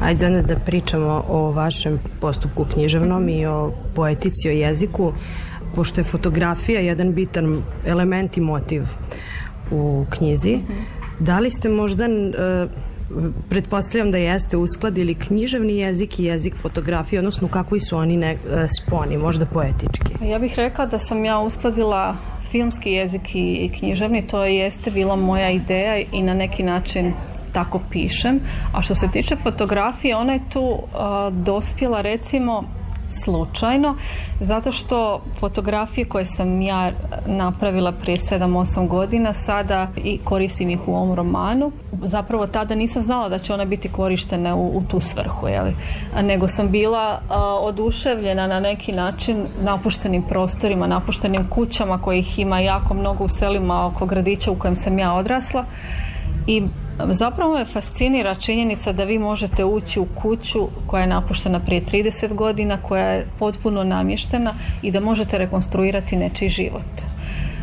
[0.00, 5.12] Ajde onda da pričamo o vašem postupku književnom i o poetici, o jeziku,
[5.74, 8.82] pošto je fotografija jedan bitan element i motiv
[9.70, 10.58] u knjizi.
[11.18, 12.70] Da li ste možda uh,
[13.48, 18.36] pretpostavljam da jeste uskladili književni jezik i jezik fotografije, odnosno kako su oni ne, e,
[18.68, 20.26] sponi, možda poetički?
[20.26, 22.16] Ja bih rekla da sam ja uskladila
[22.50, 27.12] filmski jezik i književni, to jeste bila moja ideja i na neki način
[27.52, 28.40] tako pišem.
[28.72, 30.78] A što se tiče fotografije, ona je tu
[31.30, 32.64] dospjela recimo
[33.24, 33.96] slučajno
[34.40, 36.92] zato što fotografije koje sam ja
[37.26, 43.28] napravila prije 7-8 godina sada i koristim ih u ovom romanu zapravo tada nisam znala
[43.28, 45.76] da će one biti korištene u, u tu svrhu jeli?
[46.22, 47.20] nego sam bila
[47.60, 54.06] oduševljena na neki način napuštenim prostorima napuštenim kućama kojih ima jako mnogo u selima oko
[54.06, 55.64] gradića u kojem sam ja odrasla
[56.46, 56.62] i
[57.10, 62.34] Zapravo me fascinira činjenica da vi možete ući u kuću koja je napuštena prije 30
[62.34, 67.02] godina, koja je potpuno namještena i da možete rekonstruirati nečiji život.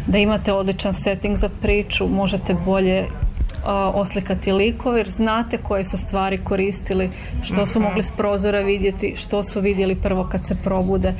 [0.07, 3.07] Da imate odličan setting za priču, možete bolje
[3.93, 7.09] oslikati likove jer znate koje su stvari koristili,
[7.43, 7.87] što su mhm.
[7.87, 11.13] mogli s prozora vidjeti, što su vidjeli prvo kad se probude.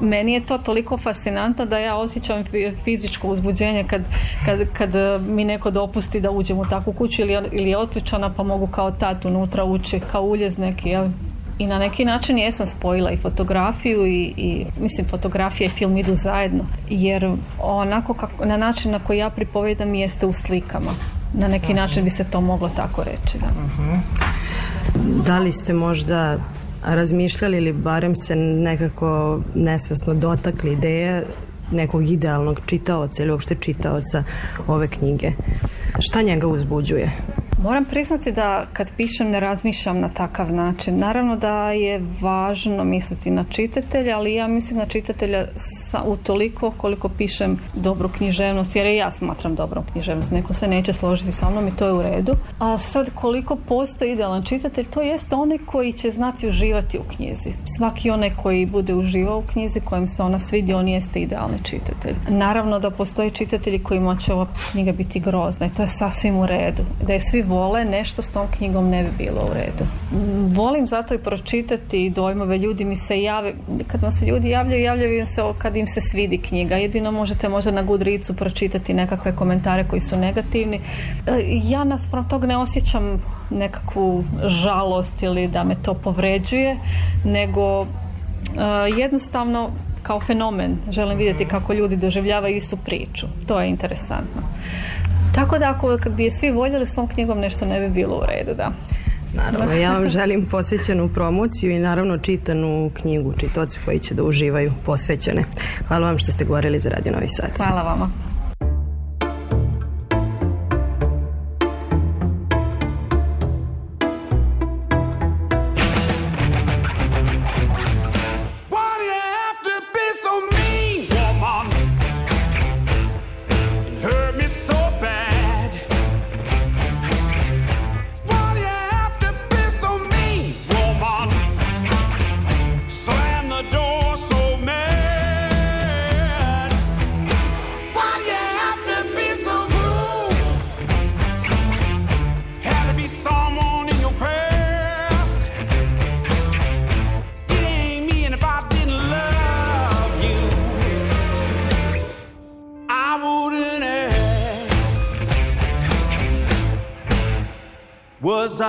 [0.00, 2.44] Meni je to toliko fascinantno da ja osjećam
[2.84, 4.02] fizičko uzbuđenje kad,
[4.44, 8.42] kad, kad mi neko dopusti da uđem u takvu kuću ili, ili je otključana pa
[8.42, 11.08] mogu kao tat unutra ući, kao uljez neki, jel?
[11.58, 16.14] I na neki način jesam spojila i fotografiju i, i mislim fotografija i film idu
[16.14, 17.32] zajedno jer
[17.62, 20.90] onako kako, na način na koji ja pripovedam jeste u slikama.
[21.34, 23.38] Na neki način bi se to moglo tako reći.
[23.38, 23.46] Da.
[23.46, 23.98] Uh-huh.
[25.26, 26.38] Da li ste možda
[26.86, 31.24] razmišljali ili barem se nekako nesvesno dotakli ideje
[31.72, 34.24] nekog idealnog čitaoca ili uopšte čitaoca
[34.66, 35.30] ove knjige?
[35.98, 37.12] Šta njega uzbuđuje?
[37.62, 40.98] Moram priznati da kad pišem ne razmišljam na takav način.
[40.98, 46.70] Naravno da je važno misliti na čitatelja, ali ja mislim na čitatelja sa, u toliko
[46.70, 50.30] koliko pišem dobru književnost, jer ja smatram dobrom književnost.
[50.30, 52.36] Neko se neće složiti sa mnom i to je u redu.
[52.58, 57.50] A sad koliko postoji idealan čitatelj, to jeste onaj koji će znati uživati u knjizi.
[57.78, 62.14] Svaki onaj koji bude uživao u knjizi, kojem se ona svidi, on jeste idealni čitatelj.
[62.28, 66.46] Naravno da postoji čitatelji kojima će ova knjiga biti grozna i to je sasvim u
[66.46, 66.82] redu.
[67.06, 69.84] Da je svi vole, nešto s tom knjigom ne bi bilo u redu.
[70.54, 73.54] Volim zato i pročitati dojmove, ljudi mi se jave,
[73.86, 76.76] kad vam se ljudi javljaju, javljaju se kad im se svidi knjiga.
[76.76, 80.76] Jedino možete možda na Goodreadsu pročitati nekakve komentare koji su negativni.
[80.76, 80.80] E,
[81.64, 86.76] ja naspram tog ne osjećam nekakvu žalost ili da me to povređuje,
[87.24, 87.88] nego uh,
[88.98, 89.70] jednostavno
[90.02, 93.26] kao fenomen želim vidjeti kako ljudi doživljavaju istu priču.
[93.46, 94.42] To je interesantno.
[95.36, 98.26] Tako da ako bi je svi voljeli s tom knjigom nešto ne bi bilo u
[98.26, 98.72] redu, da.
[99.34, 104.72] Naravno, ja vam želim posvećenu promociju i naravno čitanu knjigu čitoci koji će da uživaju
[104.86, 105.44] posvećene.
[105.88, 107.50] Hvala vam što ste govorili za Radio Novi Sad.
[107.56, 108.35] Hvala vama.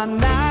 [0.06, 0.47] Was I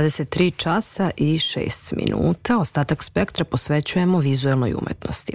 [0.00, 2.58] 23 časa i 6 minuta.
[2.58, 5.32] Ostatak spektra posvećujemo vizuelnoj umetnosti.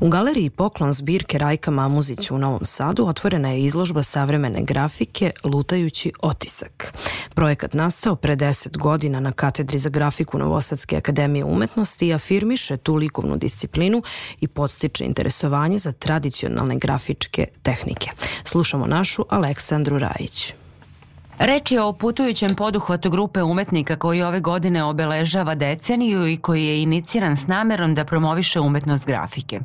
[0.00, 6.12] U galeriji Poklon zbirke Rajka Mamuzić u Novom Sadu otvorena je izložba savremene grafike Lutajući
[6.22, 6.94] otisak.
[7.34, 12.94] Projekat nastao pre 10 godina na katedri za grafiku Novosadske akademije umetnosti i afirmiše tu
[12.94, 14.02] likovnu disciplinu
[14.40, 18.10] i podstiče interesovanje za tradicionalne grafičke tehnike.
[18.44, 20.54] Slušamo našu Aleksandru Rajić.
[21.38, 26.82] Reč je o putujućem poduhvatu grupe umetnika koji ove godine obeležava deceniju i koji je
[26.82, 29.60] iniciran s namerom da promoviše umetnost grafike.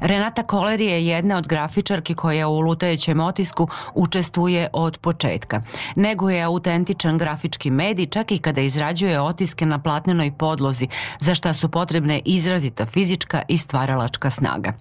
[0.00, 5.62] Renata Koler je jedna od grafičarki koja u lutajućem otisku učestvuje od početka.
[5.96, 10.88] Neguje autentičan grafički medij čak i kada izrađuje otiske na platnenoj podlozi,
[11.20, 14.72] za šta su potrebne izrazita fizička i stvaralačka snaga.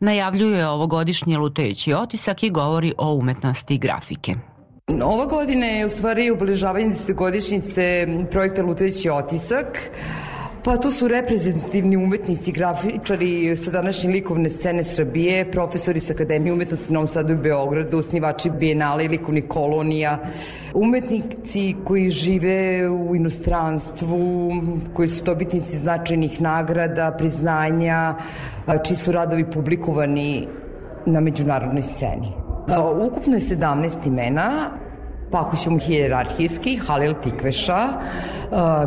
[0.00, 4.53] Najavljuje ovogodišnji lutajući otisak i govori o umetnosti grafike.
[4.92, 9.90] Ova godina je u stvari obeležavanje desetogodišnjice projekta Lutajući otisak.
[10.64, 16.86] Pa to su reprezentativni umetnici, grafičari sa današnje likovne scene Srbije, profesori sa Akademije umetnosti
[16.90, 20.18] u Novom Sadu i Beogradu, osnivači Bienale i likovnih kolonija,
[20.74, 24.52] umetnici koji žive u inostranstvu,
[24.94, 28.14] koji su dobitnici značajnih nagrada, priznanja,
[28.84, 30.48] čiji su radovi publikovani
[31.06, 32.43] na međunarodnoj sceni.
[33.06, 34.70] Ukupno je 17 imena,
[35.30, 37.80] pa ako ćemo hijerarhijski, Halil Tikveša,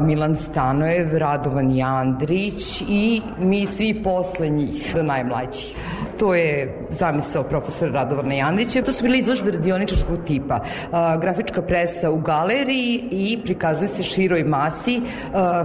[0.01, 5.75] Milan Stanojev, Radovan Jandrić i mi svi posle njih, do najmlađih.
[6.17, 8.82] To je zamisao profesora Radovana Jandića.
[8.82, 10.59] To su bile izložbe radioničarskog tipa.
[11.21, 15.01] Grafička presa u galeriji i prikazuje se široj masi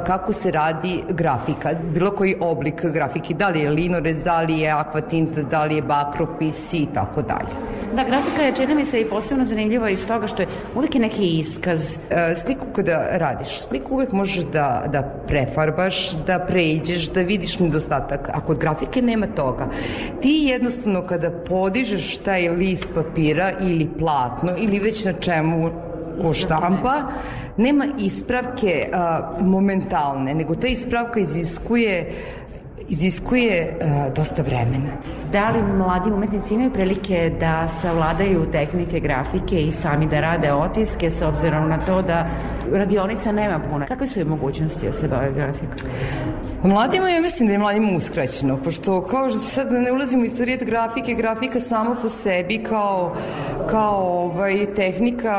[0.06, 1.70] kako se radi grafika.
[1.94, 5.82] Bilo koji oblik grafike, da li je linorez, da li je akvatint, da li je
[5.82, 7.71] bakropis i tako dalje.
[7.96, 11.00] Da, grafika je, čini mi se, i posebno zanimljiva iz toga što je uvijek je
[11.00, 11.96] neki iskaz.
[12.36, 18.28] Sliku kada radiš, sliku uvek možeš da, da prefarbaš, da pređeš, da vidiš nedostatak.
[18.28, 19.68] A kod grafike nema toga.
[20.20, 25.70] Ti jednostavno kada podižeš taj list papira ili platno ili već na čemu
[26.22, 27.02] ko štampa,
[27.56, 32.12] nema ispravke a, momentalne, nego ta ispravka iziskuje
[32.92, 34.92] iziskuje uh, dosta vremena.
[35.32, 41.10] Da li mladi umetnici imaju prilike da savladaju tehnike grafike i sami da rade otiske
[41.10, 42.26] s obzirom na to da
[42.72, 43.86] radionica nema puno?
[43.88, 45.88] Kakve su je mogućnosti da se bave grafikom?
[46.64, 50.64] Mladima ja mislim da je mladima uskraćeno, pošto kao što sad ne ulazimo u istorijet
[50.64, 53.14] grafike, grafika sama po sebi kao,
[53.70, 55.34] kao ovaj, tehnika,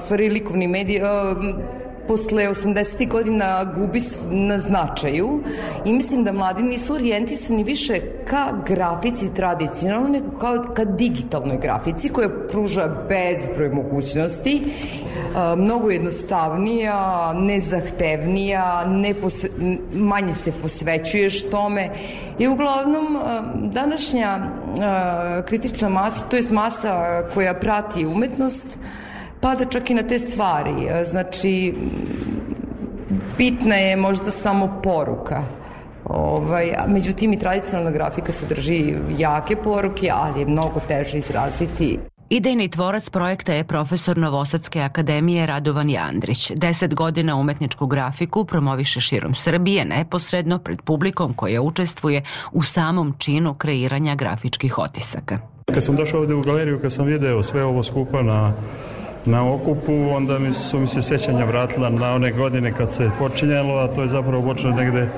[0.00, 3.08] stvari likovni medij, uh, posle 80.
[3.08, 4.00] godina gubi
[4.30, 5.42] na značaju
[5.84, 12.08] i mislim da mladi nisu orijentisani više ka grafici tradicionalno, nego kao ka digitalnoj grafici
[12.08, 14.62] koja pruža bezbroj mogućnosti,
[15.56, 19.50] mnogo jednostavnija, nezahtevnija, ne posve,
[19.92, 21.90] manje se posvećuješ tome
[22.38, 23.18] i uglavnom
[23.54, 24.38] današnja
[25.46, 28.66] kritična masa, to je masa koja prati umetnost,
[29.42, 31.04] pada čak i na te stvari.
[31.04, 31.74] Znači,
[33.38, 35.42] bitna je možda samo poruka.
[36.04, 41.98] Ovaj, međutim, i tradicionalna grafika sadrži jake poruke, ali je mnogo teže izraziti
[42.32, 46.52] Idejni tvorac projekta je profesor Novosadske akademije Radovan Jandrić.
[46.54, 52.22] Deset godina umetničku grafiku promoviše širom Srbije neposredno pred publikom koja učestvuje
[52.52, 55.38] u samom činu kreiranja grafičkih otisaka.
[55.74, 58.52] Kad sam došao ovde u galeriju, kad sam video sve ovo skupa na
[59.24, 63.78] na okupu, onda mi su mi se sećanja vratila na one godine kad se počinjalo,
[63.78, 65.08] a to je zapravo počelo negde,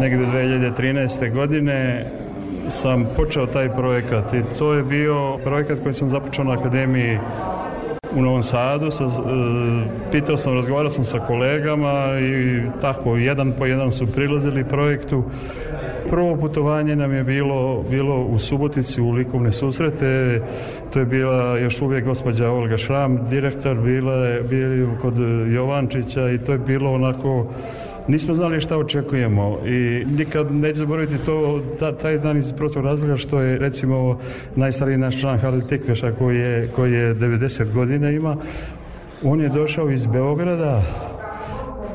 [0.00, 1.32] negde 2013.
[1.32, 2.06] godine
[2.68, 7.18] sam počeo taj projekat i to je bio projekat koji sam započeo na akademiji
[8.16, 9.08] u Novom Sadu, sa, e,
[10.12, 15.24] pitao sam, razgovarao sam sa kolegama i tako, jedan po jedan su prilazili projektu.
[16.10, 20.40] Prvo putovanje nam je bilo, bilo u Subotici u likovne susrete,
[20.92, 25.14] to je bila još uvijek gospođa Olga Šram, direktor, bila je, bili kod
[25.52, 27.46] Jovančića i to je bilo onako
[28.08, 33.16] nismo znali šta očekujemo i nikad neću zaboraviti to ta, taj dan iz prostog razloga
[33.16, 34.18] što je recimo
[34.56, 38.36] najstariji naš član Halil Tekveša koji je, koji je 90 godina ima
[39.24, 40.82] on je došao iz Beograda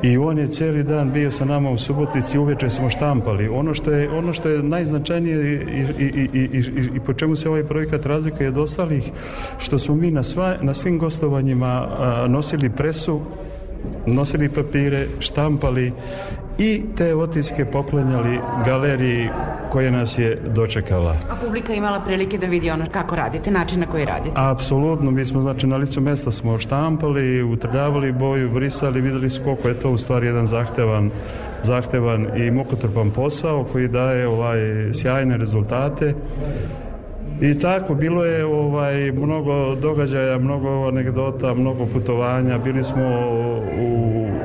[0.04, 3.48] i on je cijeli dan bio sa nama u Subotici, uveče smo štampali.
[3.48, 5.56] Ono što je, ono što je najznačajnije i,
[6.04, 6.64] i, i, i,
[6.96, 9.12] i po čemu se ovaj projekat razlikuje od ostalih,
[9.58, 13.22] što smo mi na, sva, na svim gostovanjima a, nosili presu
[14.06, 15.94] nosili papire, štampali
[16.58, 19.30] i te otiske poklanjali galeriji
[19.72, 21.16] koja nas je dočekala.
[21.32, 24.32] A publika imala prilike da vidi ono kako radite, način na koji radite?
[24.36, 29.68] Apsolutno, mi smo znači na licu mesta smo štampali, utrljavali boju, brisali, videli su koliko
[29.68, 31.12] je to u stvari jedan zahtevan,
[31.64, 34.60] zahtevan i mukotrpan posao koji daje ovaj
[34.94, 36.14] sjajne rezultate.
[37.42, 42.58] I tako, bilo je ovaj, mnogo događaja, mnogo anegdota, mnogo putovanja.
[42.58, 43.04] Bili smo
[43.82, 43.99] u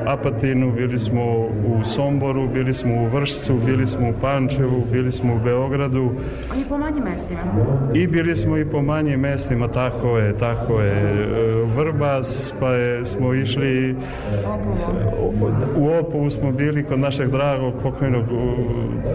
[0.05, 5.35] Apatinu, bili smo u Somboru, bili smo u Vršcu, bili smo u Pančevu, bili smo
[5.35, 6.11] u Beogradu.
[6.61, 7.41] I po manjim mestima?
[7.93, 11.25] I bili smo i po manjim mestima, tako je, tako je.
[11.75, 13.95] Vrbas, pa je, smo išli
[15.77, 18.23] u Opovu smo bili kod našeg dragog pokojnog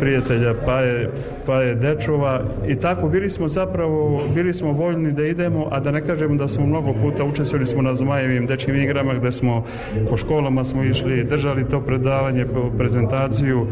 [0.00, 1.10] prijatelja Paje,
[1.46, 6.06] Paje Dečova i tako bili smo zapravo, bili smo voljni da idemo, a da ne
[6.06, 9.64] kažemo da smo mnogo puta učestvovali smo na Zmajevim dečkim igrama gde smo
[10.10, 12.46] po školama smo išli, držali to predavanje,
[12.78, 13.66] prezentaciju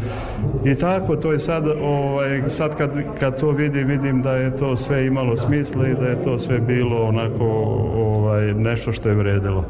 [0.64, 2.90] i tako, to je sad, ovaj, sad kad,
[3.20, 6.58] kad to vidim, vidim da je to sve imalo smisla i da je to sve
[6.58, 7.44] bilo onako
[7.96, 9.64] ovaj, nešto što je vredilo.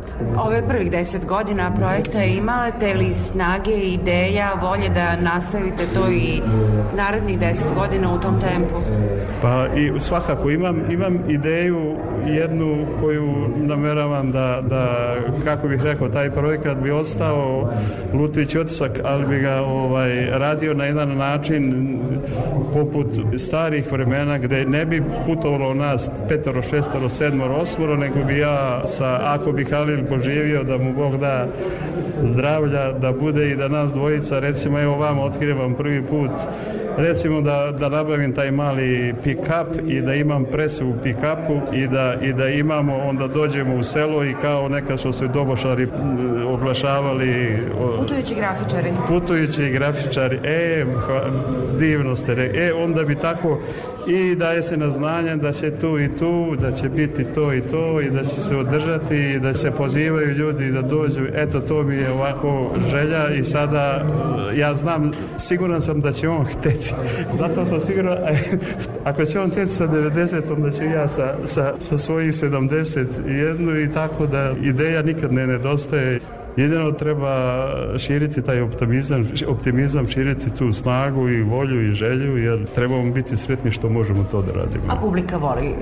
[0.46, 6.40] Ove prvih deset godina projekta imate li snage, ideja, volje da nastavite to i
[6.96, 8.76] narednih deset godina u tom tempu?
[9.42, 15.14] Pa i svakako imam, imam ideju jednu koju nameravam da, da,
[15.44, 17.72] kako bih rekao, taj projekat bi ostao
[18.14, 21.98] lutići otisak, ali bi ga ovaj, radio na jedan način
[22.72, 23.06] poput
[23.36, 29.18] starih vremena gde ne bi putovalo nas petoro, šestoro, sedmoro, osmoro, nego bi ja sa,
[29.22, 31.46] ako bi Halil poživio, da mu Bog da
[32.24, 36.30] zdravlja, da bude i da nas dvojica, recimo evo vama otkrivam prvi put,
[36.98, 42.14] recimo da, da nabavim taj mali pick-up i da imam presu u pick-upu i da,
[42.22, 45.86] i da imamo, onda dođemo u selo i kao neka što su dobošari
[46.48, 47.58] oglašavali.
[47.80, 48.92] o, Putujući grafičari.
[49.08, 50.84] putujući grafičari, e,
[51.78, 53.58] divno ste rekli, e, onda bi tako
[54.06, 57.60] i daje se na znanje da će tu i tu, da će biti to i
[57.60, 61.82] to i da će se održati i da se pozivaju ljudi da dođu, eto to
[61.82, 64.04] mi je ovako želja i sada
[64.54, 66.87] ja znam, siguran sam da će on hteti,
[67.38, 68.18] zato sam siguran,
[69.04, 73.92] ako će on hteti sa 90, onda ću ja sa, sa, sa svojih 71 i
[73.92, 76.20] tako da ideja nikad ne nedostaje.
[76.58, 77.66] Jedino treba
[77.98, 83.72] širiti taj optimizam, optimizam, širiti tu snagu i volju i želju, jer trebamo biti sretni
[83.72, 84.84] što možemo to da radimo.
[84.88, 85.74] A publika voli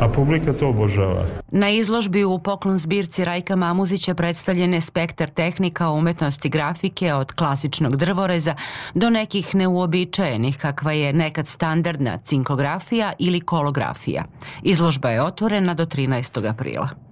[0.00, 1.24] A publika to obožava.
[1.50, 7.96] Na izložbi u poklon zbirci Rajka Mamuzića predstavljen je spektar tehnika umetnosti grafike od klasičnog
[7.96, 8.54] drvoreza
[8.94, 14.24] do nekih neuobičajenih kakva je nekad standardna cinkografija ili kolografija.
[14.62, 16.50] Izložba je otvorena do 13.
[16.50, 17.05] aprila.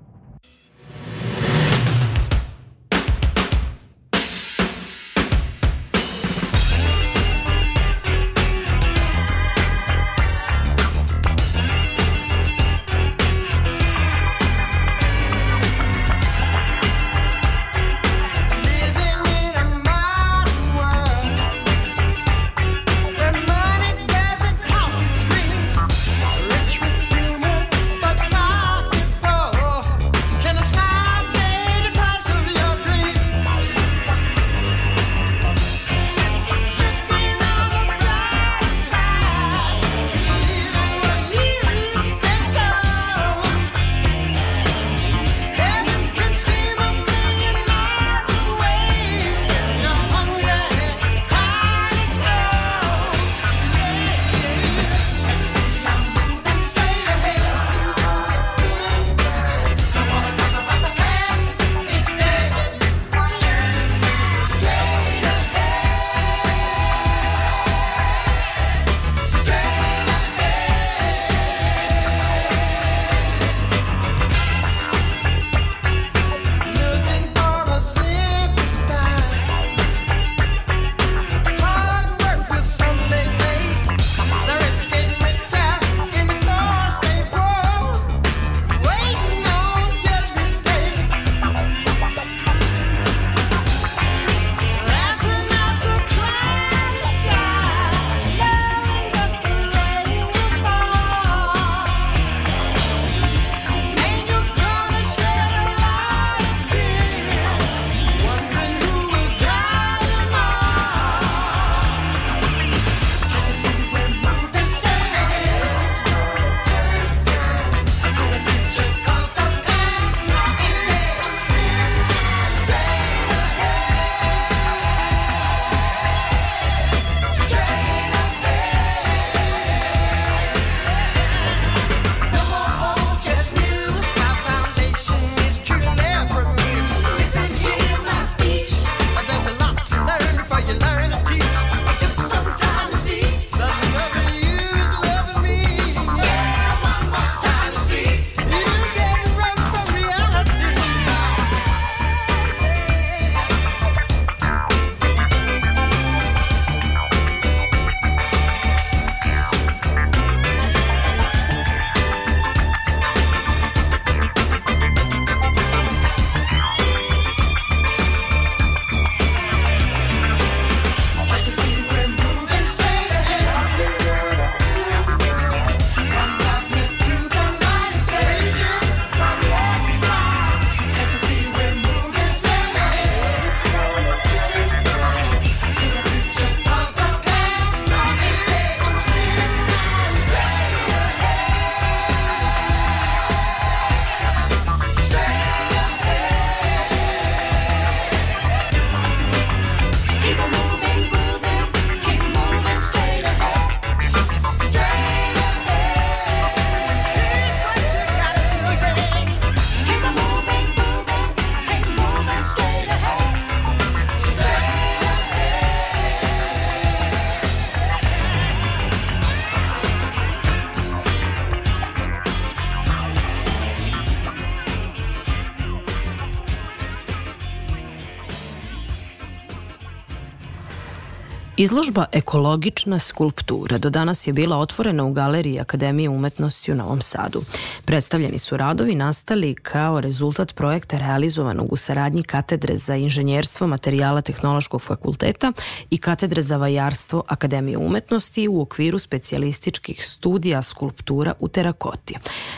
[231.64, 237.42] Izložba Ekologična skulptura do danas je bila otvorena u Galeriji Akademije umetnosti u Novom Sadu.
[237.84, 244.82] Predstavljeni su radovi nastali kao rezultat projekta realizovanog u saradnji Katedre za inženjerstvo materijala Tehnološkog
[244.82, 245.52] fakulteta
[245.90, 252.14] i Katedre za vajarstvo Akademije umetnosti u okviru specijalističkih studija skulptura u terakoti.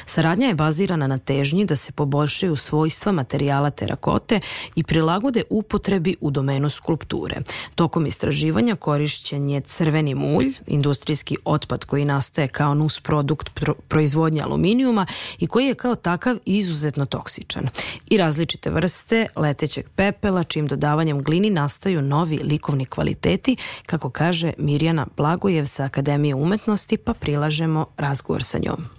[0.07, 4.41] Saradnja je bazirana na težnji da se poboljšaju svojstva materijala terakote
[4.75, 7.37] i prilagode upotrebi u domenu skulpture.
[7.75, 14.43] Tokom istraživanja korišćen je crveni mulj, industrijski otpad koji nastaje kao nus produkt pro proizvodnje
[14.43, 15.07] aluminijuma
[15.39, 17.69] i koji je kao takav izuzetno toksičan.
[18.11, 25.07] I različite vrste letećeg pepela, čim dodavanjem glini nastaju novi likovni kvaliteti, kako kaže Mirjana
[25.17, 28.96] Blagojev sa Akademije umetnosti, pa prilažemo razgovor sa njom.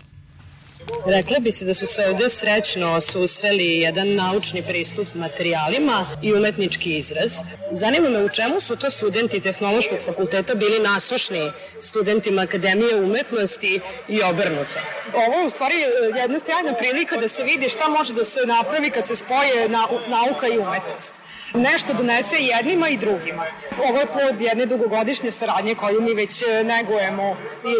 [1.06, 6.98] Rekla bi se da su se ovde srećno susreli jedan naučni pristup materijalima i umetnički
[6.98, 7.32] izraz.
[7.72, 14.22] Zanima me u čemu su to studenti Tehnološkog fakulteta bili nasušni studentima Akademije umetnosti i
[14.24, 14.80] obrnuto.
[15.14, 15.76] Ovo je u stvari
[16.18, 19.88] jedna sjajna prilika da se vidi šta može da se napravi kad se spoje na,
[20.08, 21.14] nauka i umetnost
[21.54, 23.46] nešto donese jednima i drugima.
[23.90, 27.38] Ovo je plod jedne dugogodišnje saradnje koju mi već e, negujemo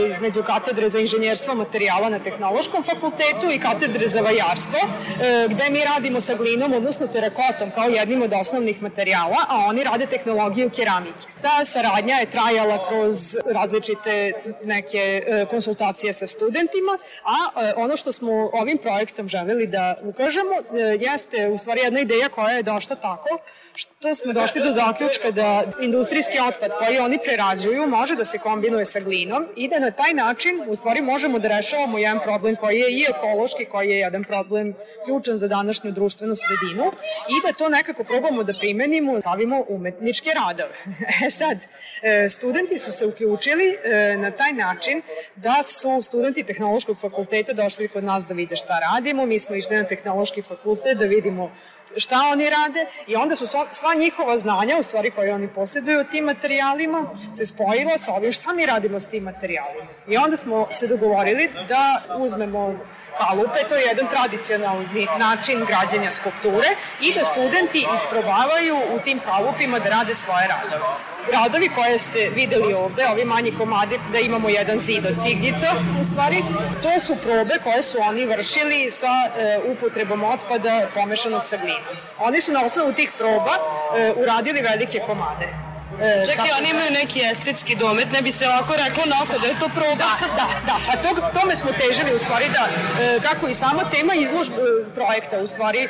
[0.10, 5.80] između katedre za inženjerstvo materijala na Tehnološkom fakultetu i katedre za vajarstvo, e, gde mi
[5.86, 11.24] radimo sa glinom, odnosno terakotom kao jednim od osnovnih materijala, a oni rade tehnologiju keramike.
[11.42, 14.32] Ta saradnja je trajala kroz različite
[14.64, 20.56] neke e, konsultacije sa studentima, a ono što smo ovim projektom želeli da ukažemo
[21.00, 23.40] jeste u stvari jedna ideja koja je došla tako
[23.76, 28.86] što smo došli do zaključka da industrijski otpad koji oni prerađuju može da se kombinuje
[28.86, 32.80] sa glinom i da na taj način u stvari možemo da rešavamo jedan problem koji
[32.80, 34.74] je i ekološki, koji je jedan problem
[35.06, 36.92] ključan za današnju društvenu sredinu
[37.28, 40.76] i da to nekako probamo da primenimo, pravimo umetničke radove.
[41.26, 41.58] E sad,
[42.02, 45.02] e, studenti su se uključili e, na taj način
[45.36, 49.76] da su studenti Tehnološkog fakulteta došli kod nas da vide šta radimo, mi smo išli
[49.76, 51.52] na Tehnološki fakultet da vidimo
[51.98, 56.26] šta oni rade i onda su sva njihova znanja, u stvari koje oni posjeduju tim
[56.26, 59.90] materijalima, se spojila sa ovim šta mi radimo s tim materijalima.
[60.08, 62.80] I onda smo se dogovorili da uzmemo
[63.18, 66.70] kalupe, to je jedan tradicionalni način građenja skulpture
[67.02, 72.74] i da studenti isprobavaju u tim kalupima da rade svoje radove radovi koje ste videli
[72.74, 75.68] ovde, ovi manji komadi, da imamo jedan zid od cigljica,
[76.02, 76.44] u stvari,
[76.84, 81.82] to su probe koje su oni vršili sa e, upotrebom otpada pomešanog sa glinom.
[82.20, 83.52] Oni su na osnovu tih proba
[83.98, 85.67] e, uradili velike komade.
[86.02, 89.48] E, Čekaj, oni imaju neki estetski domet, ne bi se ovako reklo na oko da
[89.48, 89.96] je to proba.
[89.98, 90.78] Da, da, da.
[90.88, 92.68] Pa to, tome smo težili u stvari da,
[93.04, 94.56] e, kako i sama tema izložbe
[94.96, 95.90] projekta, u stvari e,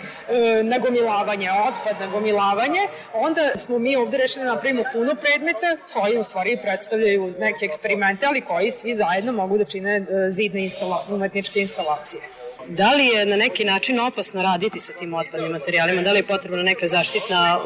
[0.63, 6.57] nagomilavanje, otpad, nagomilavanje, onda smo mi ovde rešili da napravimo puno predmeta koji u stvari
[6.61, 12.21] predstavljaju neke eksperimente, ali koji svi zajedno mogu da čine e, zidne instala, umetničke instalacije.
[12.69, 16.01] Da li je na neki način opasno raditi sa tim otpadnim materijalima?
[16.01, 17.59] Da li je potrebna neka zaštitna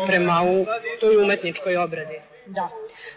[0.00, 0.66] oprema u
[1.00, 2.20] toj umetničkoj obradi?
[2.46, 2.68] Da.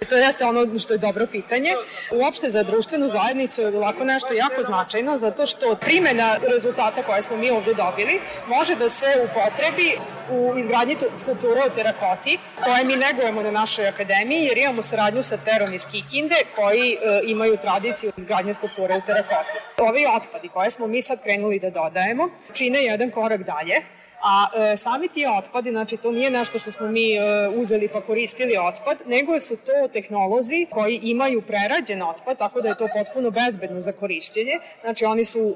[0.09, 1.69] To jeste ono što je dobro pitanje.
[2.11, 7.37] Uopšte za društvenu zajednicu je ovako nešto jako značajno zato što primjena rezultata koje smo
[7.37, 9.97] mi ovde dobili može da se upotrebi
[10.31, 15.37] u izgradnji skulptura u terakoti koje mi negujemo na našoj akademiji jer imamo saradnju sa
[15.37, 19.57] Terom iz Kikinde koji e, imaju tradiciju izgradnje skulptura u terakoti.
[19.77, 24.77] Ovi otpadi koje smo mi sad krenuli da dodajemo čine jedan korak dalje A e,
[24.77, 28.97] sami ti otpadi, znači to nije nešto što smo mi e, uzeli pa koristili otpad,
[29.05, 33.91] nego su to tehnolozi koji imaju prerađen otpad, tako da je to potpuno bezbedno za
[33.91, 34.59] korišćenje.
[34.81, 35.53] Znači oni su e,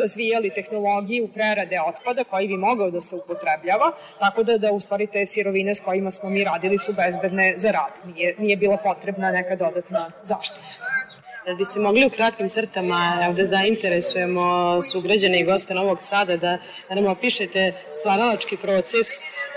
[0.00, 5.06] razvijali tehnologiju prerade otpada koji bi mogao da se upotrebljava, tako da, da u stvari
[5.06, 8.14] te sirovine s kojima smo mi radili su bezbedne za rad.
[8.14, 10.93] Nije, nije bila potrebna neka dodatna zaštita.
[11.46, 16.58] Da biste mogli u kratkim crtama evo, da zainteresujemo sugrađane i goste Novog Sada da,
[16.88, 19.06] da nam opišete stvaralački proces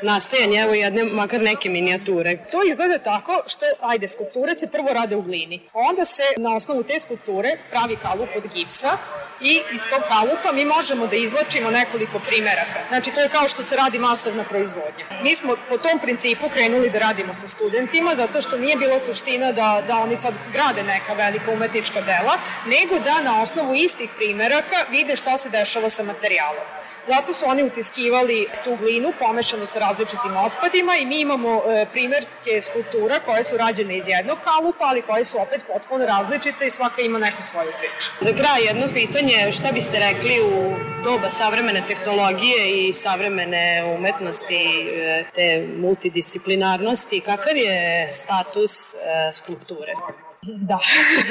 [0.01, 2.37] nastajanja evo jedne, makar neke minijature.
[2.51, 5.61] To izgleda tako što, ajde, skulpture se prvo rade u glini.
[5.73, 8.97] Onda se na osnovu te skulpture pravi kalup od gipsa
[9.41, 12.79] i iz tog kalupa mi možemo da izlačimo nekoliko primeraka.
[12.89, 15.05] Znači, to je kao što se radi masovna proizvodnja.
[15.23, 19.51] Mi smo po tom principu krenuli da radimo sa studentima, zato što nije bila suština
[19.51, 24.85] da, da oni sad grade neka velika umetnička dela, nego da na osnovu istih primeraka
[24.91, 26.65] vide šta se dešava sa materijalom.
[27.07, 32.61] Zato su oni utiskivali tu glinu pomešanu sa različitim otpadima i mi imamo e, primerske
[32.61, 37.01] skulptura koje su rađene iz jednog kalupa, ali koje su opet potpuno različite i svaka
[37.01, 38.11] ima neku svoju priču.
[38.19, 45.25] Za kraj jedno pitanje, šta biste rekli u doba savremene tehnologije i savremene umetnosti, e,
[45.35, 48.97] te multidisciplinarnosti, kakav je status e,
[49.33, 49.93] skulpture?
[50.41, 50.79] Da.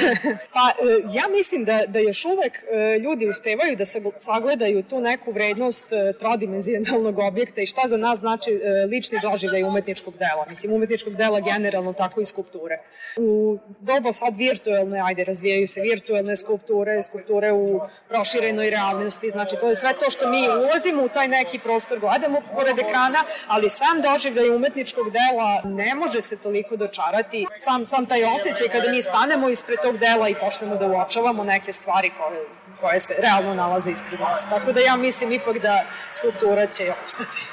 [0.53, 3.85] pa e, ja mislim da, da još uvek e, ljudi uspevaju da
[4.17, 8.59] sagledaju tu neku vrednost e, trodimenzionalnog objekta i šta za nas znači
[8.91, 10.45] lični doživljaj umetničkog dela.
[10.49, 12.77] Mislim, umetničkog dela generalno, tako i skulpture.
[13.17, 19.69] U doba sad virtualne, ajde, razvijaju se virtualne skulpture, skulpture u proširenoj realnosti, znači to
[19.69, 24.01] je sve to što mi ulazimo u taj neki prostor, gledamo pored ekrana, ali sam
[24.01, 27.45] doživljaj umetničkog dela ne može se toliko dočarati.
[27.55, 31.73] Sam, sam taj osjećaj kada mi stanemo ispred tog dela i počnemo da uočavamo neke
[31.73, 32.45] stvari koje,
[32.79, 34.45] koje se realno nalaze ispred nas.
[34.49, 37.45] Tako da ja mislim ipak da skulptura će ostati.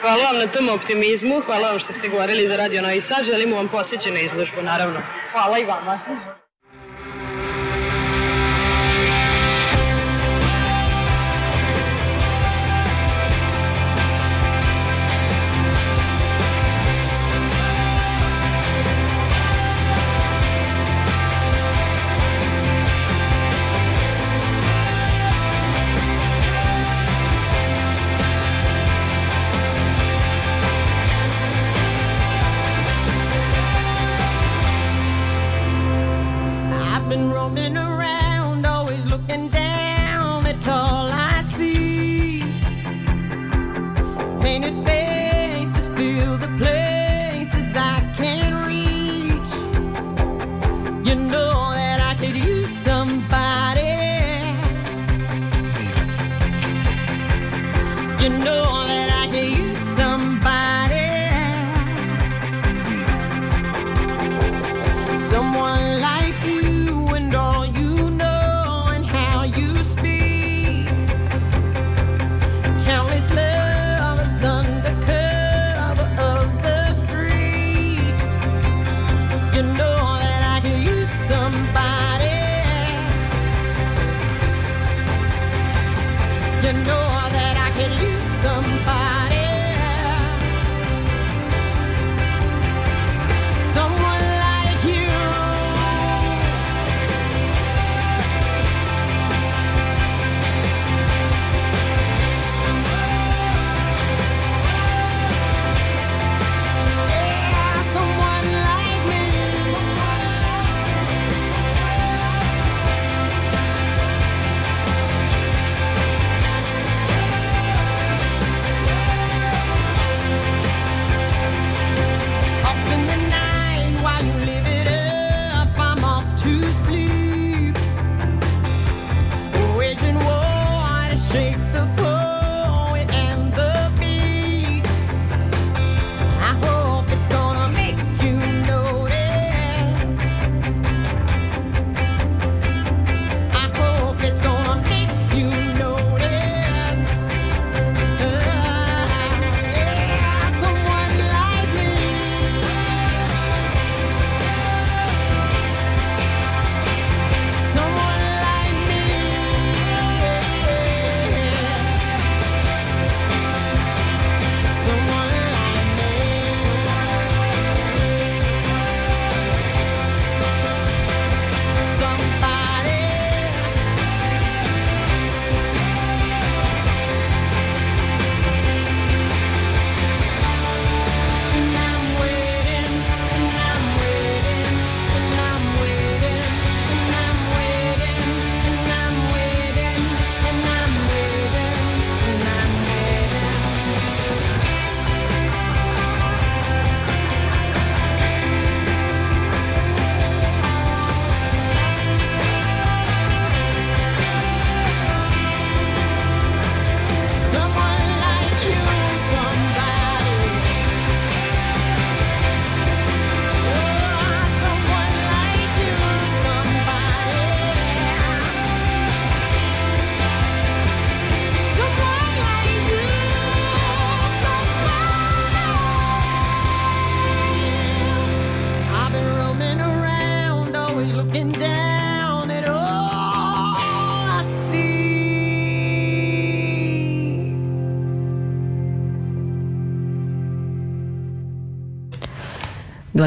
[0.00, 3.56] Hvala vam na tom optimizmu, hvala vam što ste govorili za Radio Novi Sad, želimo
[3.56, 5.00] vam posjećenu izložbu, naravno.
[5.32, 6.00] Hvala i vama.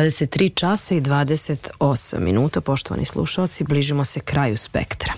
[0.04, 5.14] 23 časa i 28 minuta, poštovani slušalci, bližimo se kraju spektra.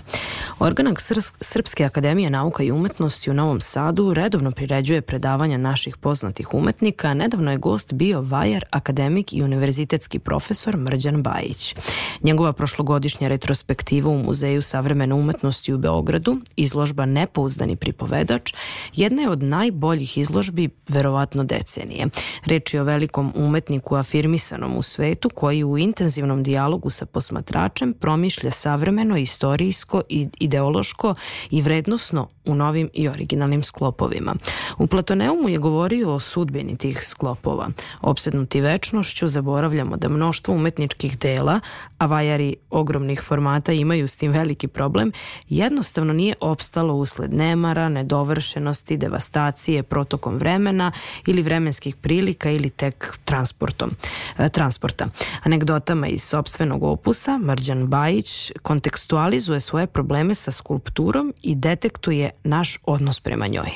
[0.58, 0.98] Organak
[1.40, 7.14] Srpske akademije nauka i umetnosti u Novom Sadu redovno priređuje predavanja naših poznatih umetnika.
[7.14, 11.76] Nedavno je gost bio vajar, akademik i univerzitetski profesor Mrđan Bajić.
[12.22, 18.54] Njegova prošlogodišnja retrospektiva u Muzeju savremene umetnosti u Beogradu, izložba Nepouzdani pripovedač,
[18.94, 22.06] jedna je od najboljih izložbi verovatno decenije.
[22.44, 28.50] Reč je o velikom umetniku afirmisanom u svetu koji u intenzivnom dijalogu sa posmatračem promišlja
[28.50, 30.02] savremeno, istorijsko
[30.38, 31.14] ideološko
[31.50, 34.34] i vrednosno u novim i originalnim sklopovima.
[34.78, 37.68] U Platoneumu je govorio o sudbini tih sklopova.
[38.00, 41.60] Opsednuti večnošću zaboravljamo da mnoštvo umetničkih dela,
[41.98, 45.12] a vajari ogromnih formata imaju s tim veliki problem,
[45.48, 50.92] jednostavno nije opstalo usled nemara, nedovršenosti, devastacije, protokom vremena
[51.26, 53.90] ili vremenskih prilika ili tek transportom,
[54.38, 55.06] e, transporta.
[55.42, 63.20] Anegdotama iz sobstvenog opusa Mrđan Bajić kontekstualizuje svoje probleme sa skulpturom i detektuje naš odnos
[63.20, 63.70] prema njoj.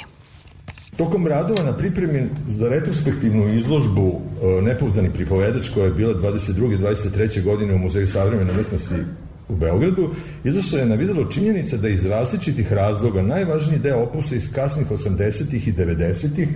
[0.96, 6.74] Tokom radova na pripremi za retrospektivnu izložbu e, Nepouzdani pripovedač koja je bila 22.
[6.74, 7.44] i 23.
[7.44, 8.94] godine u Muzeju savremene umetnosti
[9.48, 10.10] u Beogradu,
[10.44, 15.68] izašla je na videlo činjenica da iz različitih razloga najvažniji deo opusa iz kasnih 80.
[15.68, 16.46] i 90.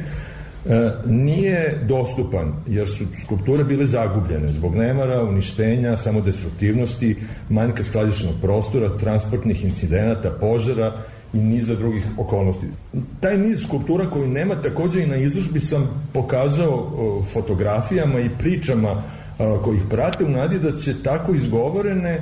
[0.67, 7.17] E, nije dostupan, jer su skulpture bile zagubljene zbog nemara, uništenja, samodestruktivnosti,
[7.49, 10.93] manjka skladičnog prostora, transportnih incidenata, požara
[11.35, 12.67] i niza drugih okolnosti.
[13.21, 16.93] Taj niz skulptura koji nema takođe i na izložbi sam pokazao
[17.33, 19.03] fotografijama i pričama
[19.65, 22.21] koji ih prate u nadi da će tako izgovorene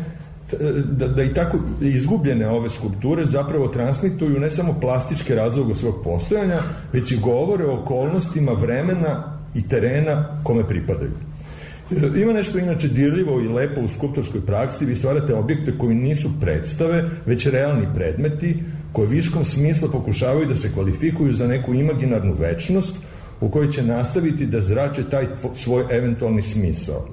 [0.84, 6.62] da, da i tako izgubljene ove skulpture zapravo transmituju ne samo plastičke razloga svog postojanja,
[6.93, 11.10] već i govore o okolnostima vremena i terena kome pripadaju.
[12.22, 17.05] Ima nešto inače dirljivo i lepo u skulptorskoj praksi, vi stvarate objekte koji nisu predstave,
[17.26, 18.62] već realni predmeti,
[18.93, 22.94] koje viškom smisla pokušavaju da se kvalifikuju za neku imaginarnu večnost
[23.40, 27.09] u kojoj će nastaviti da zrače taj svoj eventualni smisao.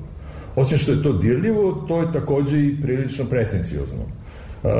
[0.55, 4.05] Osim što je to dirljivo, to je takođe i prilično pretenciozno.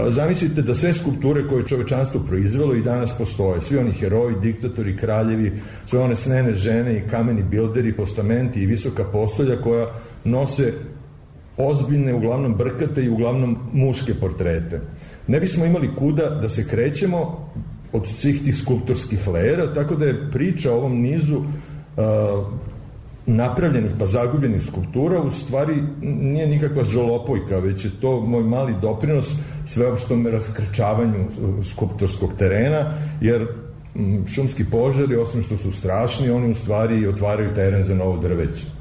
[0.09, 5.51] Zamislite da sve skulpture koje čovečanstvo proizvelo i danas postoje, svi oni heroji, diktatori, kraljevi,
[5.85, 9.88] sve one snene žene i kameni bilderi, postamenti i visoka postolja koja
[10.23, 10.73] nose
[11.57, 14.81] ozbiljne, uglavnom brkate i uglavnom muške portrete.
[15.30, 17.49] Ne bismo imali kuda da se krećemo
[17.93, 21.43] od svih tih skulptorskih lejera, tako da je priča o ovom nizu uh,
[23.26, 29.31] napravljenih pa zagubljenih skulptura u stvari nije nikakva žolopojka, već je to moj mali doprinos
[29.68, 31.26] sveopštom raskrčavanju
[31.72, 33.47] skulptorskog terena, jer
[34.27, 38.78] šumski požari, osim što su strašni, oni u stvari otvaraju teren za novo drveće.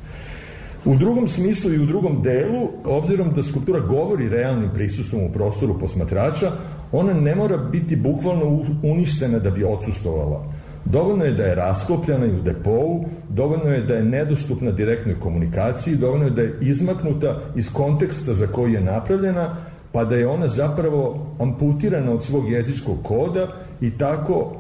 [0.89, 5.79] U drugom smislu i u drugom delu, obzirom da skulptura govori realnim prisustvom u prostoru
[5.79, 6.51] posmatrača,
[6.93, 10.45] ona ne mora biti bukvalno uništena da bi odsustovala.
[10.85, 15.97] Dovoljno je da je rasklopljena i u depou, dovoljno je da je nedostupna direktnoj komunikaciji,
[15.97, 19.57] dovoljno je da je izmaknuta iz konteksta za koji je napravljena,
[19.93, 23.49] pa da je ona zapravo amputirana od svog jezičkog koda
[23.81, 24.57] i tako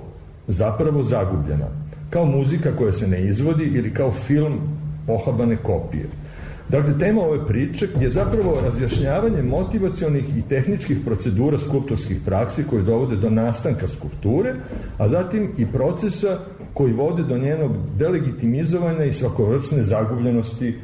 [0.46, 1.66] zapravo zagubljena.
[2.10, 4.77] Kao muzika koja se ne izvodi ili kao film
[5.08, 6.06] pohabane kopije.
[6.68, 13.16] Dakle, tema ove priče je zapravo razjašnjavanje motivacionih i tehničkih procedura skulptorskih praksi koje dovode
[13.16, 14.54] do nastanka skulpture,
[14.98, 16.38] a zatim i procesa
[16.74, 20.74] koji vode do njenog delegitimizovanja i svakovrsne zagubljenosti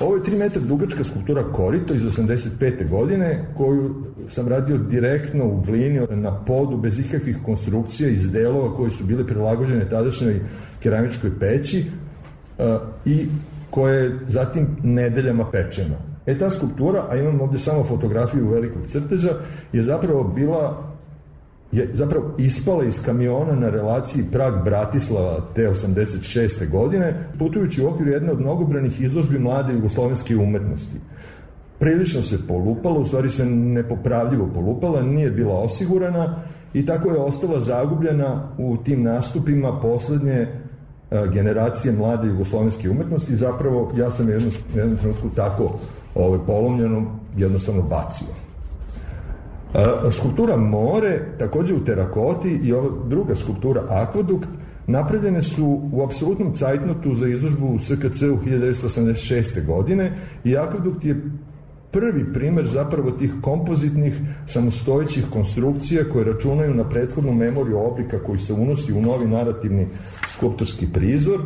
[0.00, 2.88] Ovo je 3 metra dugačka skulptura Korito iz 85.
[2.88, 3.94] godine koju
[4.28, 9.26] sam radio direktno u glini na podu bez ikakvih konstrukcija iz delova koji su bile
[9.26, 10.40] prilagođene tadašnjoj
[10.82, 11.84] keramičkoj peći
[13.04, 13.26] i
[13.70, 15.96] koja je zatim nedeljama pečena.
[16.26, 19.30] E ta skulptura, a imam ovde samo fotografiju velikog crteža,
[19.72, 20.86] je zapravo bila
[21.72, 26.70] je zapravo ispala iz kamiona na relaciji Prag-Bratislava te 86.
[26.70, 30.96] godine, putujući u okviru jedne od mnogobranih izložbi mlade jugoslovenske umetnosti.
[31.78, 36.42] Prilično se polupala, u stvari se nepopravljivo polupala, nije bila osigurana
[36.74, 40.48] i tako je ostala zagubljena u tim nastupima poslednje
[41.10, 45.78] generacije mlade jugoslovenske umetnosti zapravo ja sam jednu, jednu trenutku tako
[46.14, 48.26] ovaj, polomljeno jednostavno bacio.
[49.74, 54.48] E, skulptura More, takođe u terakoti i ova druga skulptura Akvadukt,
[54.86, 59.66] napravljene su u apsolutnom cajtnotu za izložbu u SKC u 1986.
[59.66, 60.12] godine
[60.44, 61.30] i Akvadukt je
[61.96, 68.52] prvi primer zapravo tih kompozitnih samostojećih konstrukcija koje računaju na prethodnu memoriju oblika koji se
[68.52, 69.86] unosi u novi narativni
[70.28, 71.40] skulptorski prizor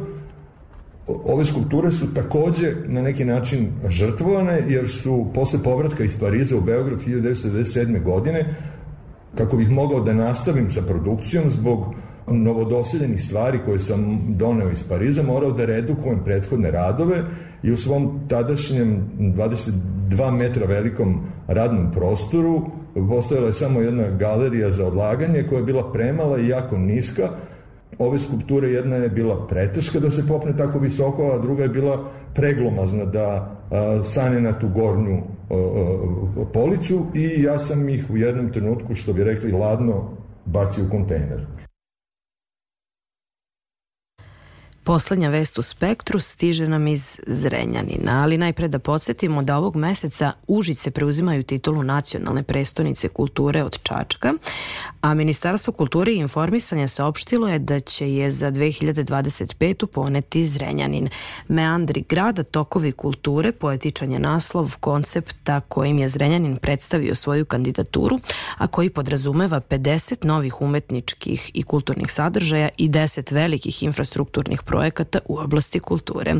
[1.25, 6.61] Ove skulpture su takođe na neki način žrtvovane jer su posle povratka iz Pariza u
[6.61, 8.03] Beograd 1997.
[8.03, 8.55] godine
[9.35, 11.95] kako bih mogao da nastavim sa produkcijom zbog
[12.27, 17.23] novodoseljenih stvari koje sam doneo iz Pariza, morao da redukujem prethodne radove
[17.63, 22.71] i u svom tadašnjem 22 metra velikom radnom prostoru
[23.09, 27.29] postojala je samo jedna galerija za odlaganje koja je bila premala i jako niska.
[27.99, 32.11] Ove skulpture jedna je bila preteška da se popne tako visoko, a druga je bila
[32.35, 35.23] preglomazna da a, stane na tu gornju
[36.53, 40.11] policu i ja sam ih u jednom trenutku, što bi rekli, ladno
[40.45, 41.47] bacio u kontejner.
[44.91, 50.33] Poslednja vest u Spektru stiže nam iz Zrenjanina, ali najpre da podsjetimo da ovog meseca
[50.47, 54.33] Užice preuzimaju titulu nacionalne prestonice kulture od Čačka,
[55.01, 59.87] a Ministarstvo kulture i informisanja saopštilo je da će je za 2025.
[59.87, 61.09] poneti Zrenjanin.
[61.49, 68.21] Meandri grada, tokovi kulture, poetičan je naslov koncepta kojim je Zrenjanin predstavio svoju kandidaturu,
[68.59, 74.80] a koji podrazumeva 50 novih umetničkih i kulturnih sadržaja i 10 velikih infrastrukturnih projekata
[75.25, 76.35] u oblasti kulture.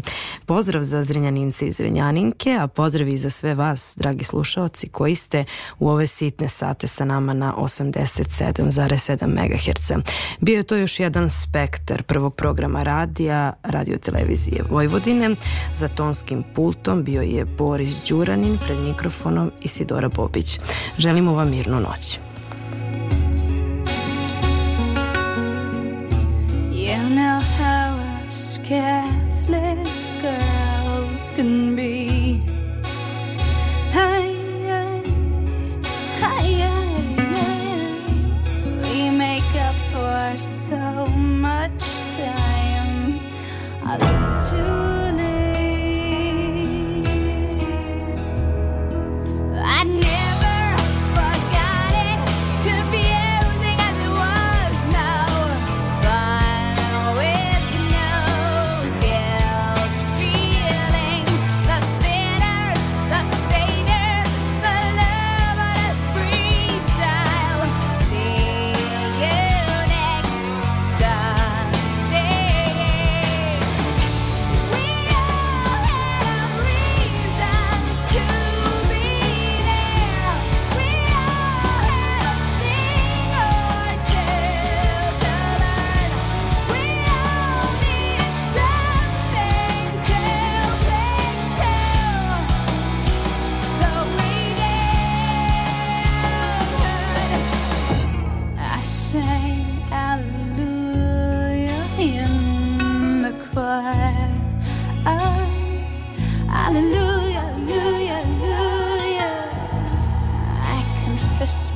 [0.47, 5.45] Pozdrav za Zrenjanince i Zrenjaninke, a pozdrav i za sve vas, dragi slušaoci, koji ste
[5.79, 9.93] u ove sitne sate sa nama na 87,7 MHz.
[10.41, 15.37] Bio je to još jedan spektar prvog programa radija, radio televizije Vojvodine.
[15.75, 20.61] Za tonskim pultom bio je Boris Đuranin, pred mikrofonom Isidora Bobić.
[20.99, 22.30] Želimo vam mirnu noć.
[28.71, 29.83] Catholic
[30.23, 32.41] girls can be.
[33.91, 35.03] Hey, hey,
[36.21, 36.53] hey,
[37.19, 37.97] hey.
[38.81, 41.83] We make up for so much
[42.15, 43.19] time.
[43.87, 44.30] A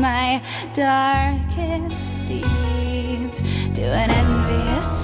[0.04, 0.38] my
[0.74, 3.40] darkest deeds.
[3.74, 5.03] To an envious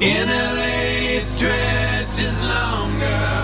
[0.00, 3.37] In LA, it stretches longer.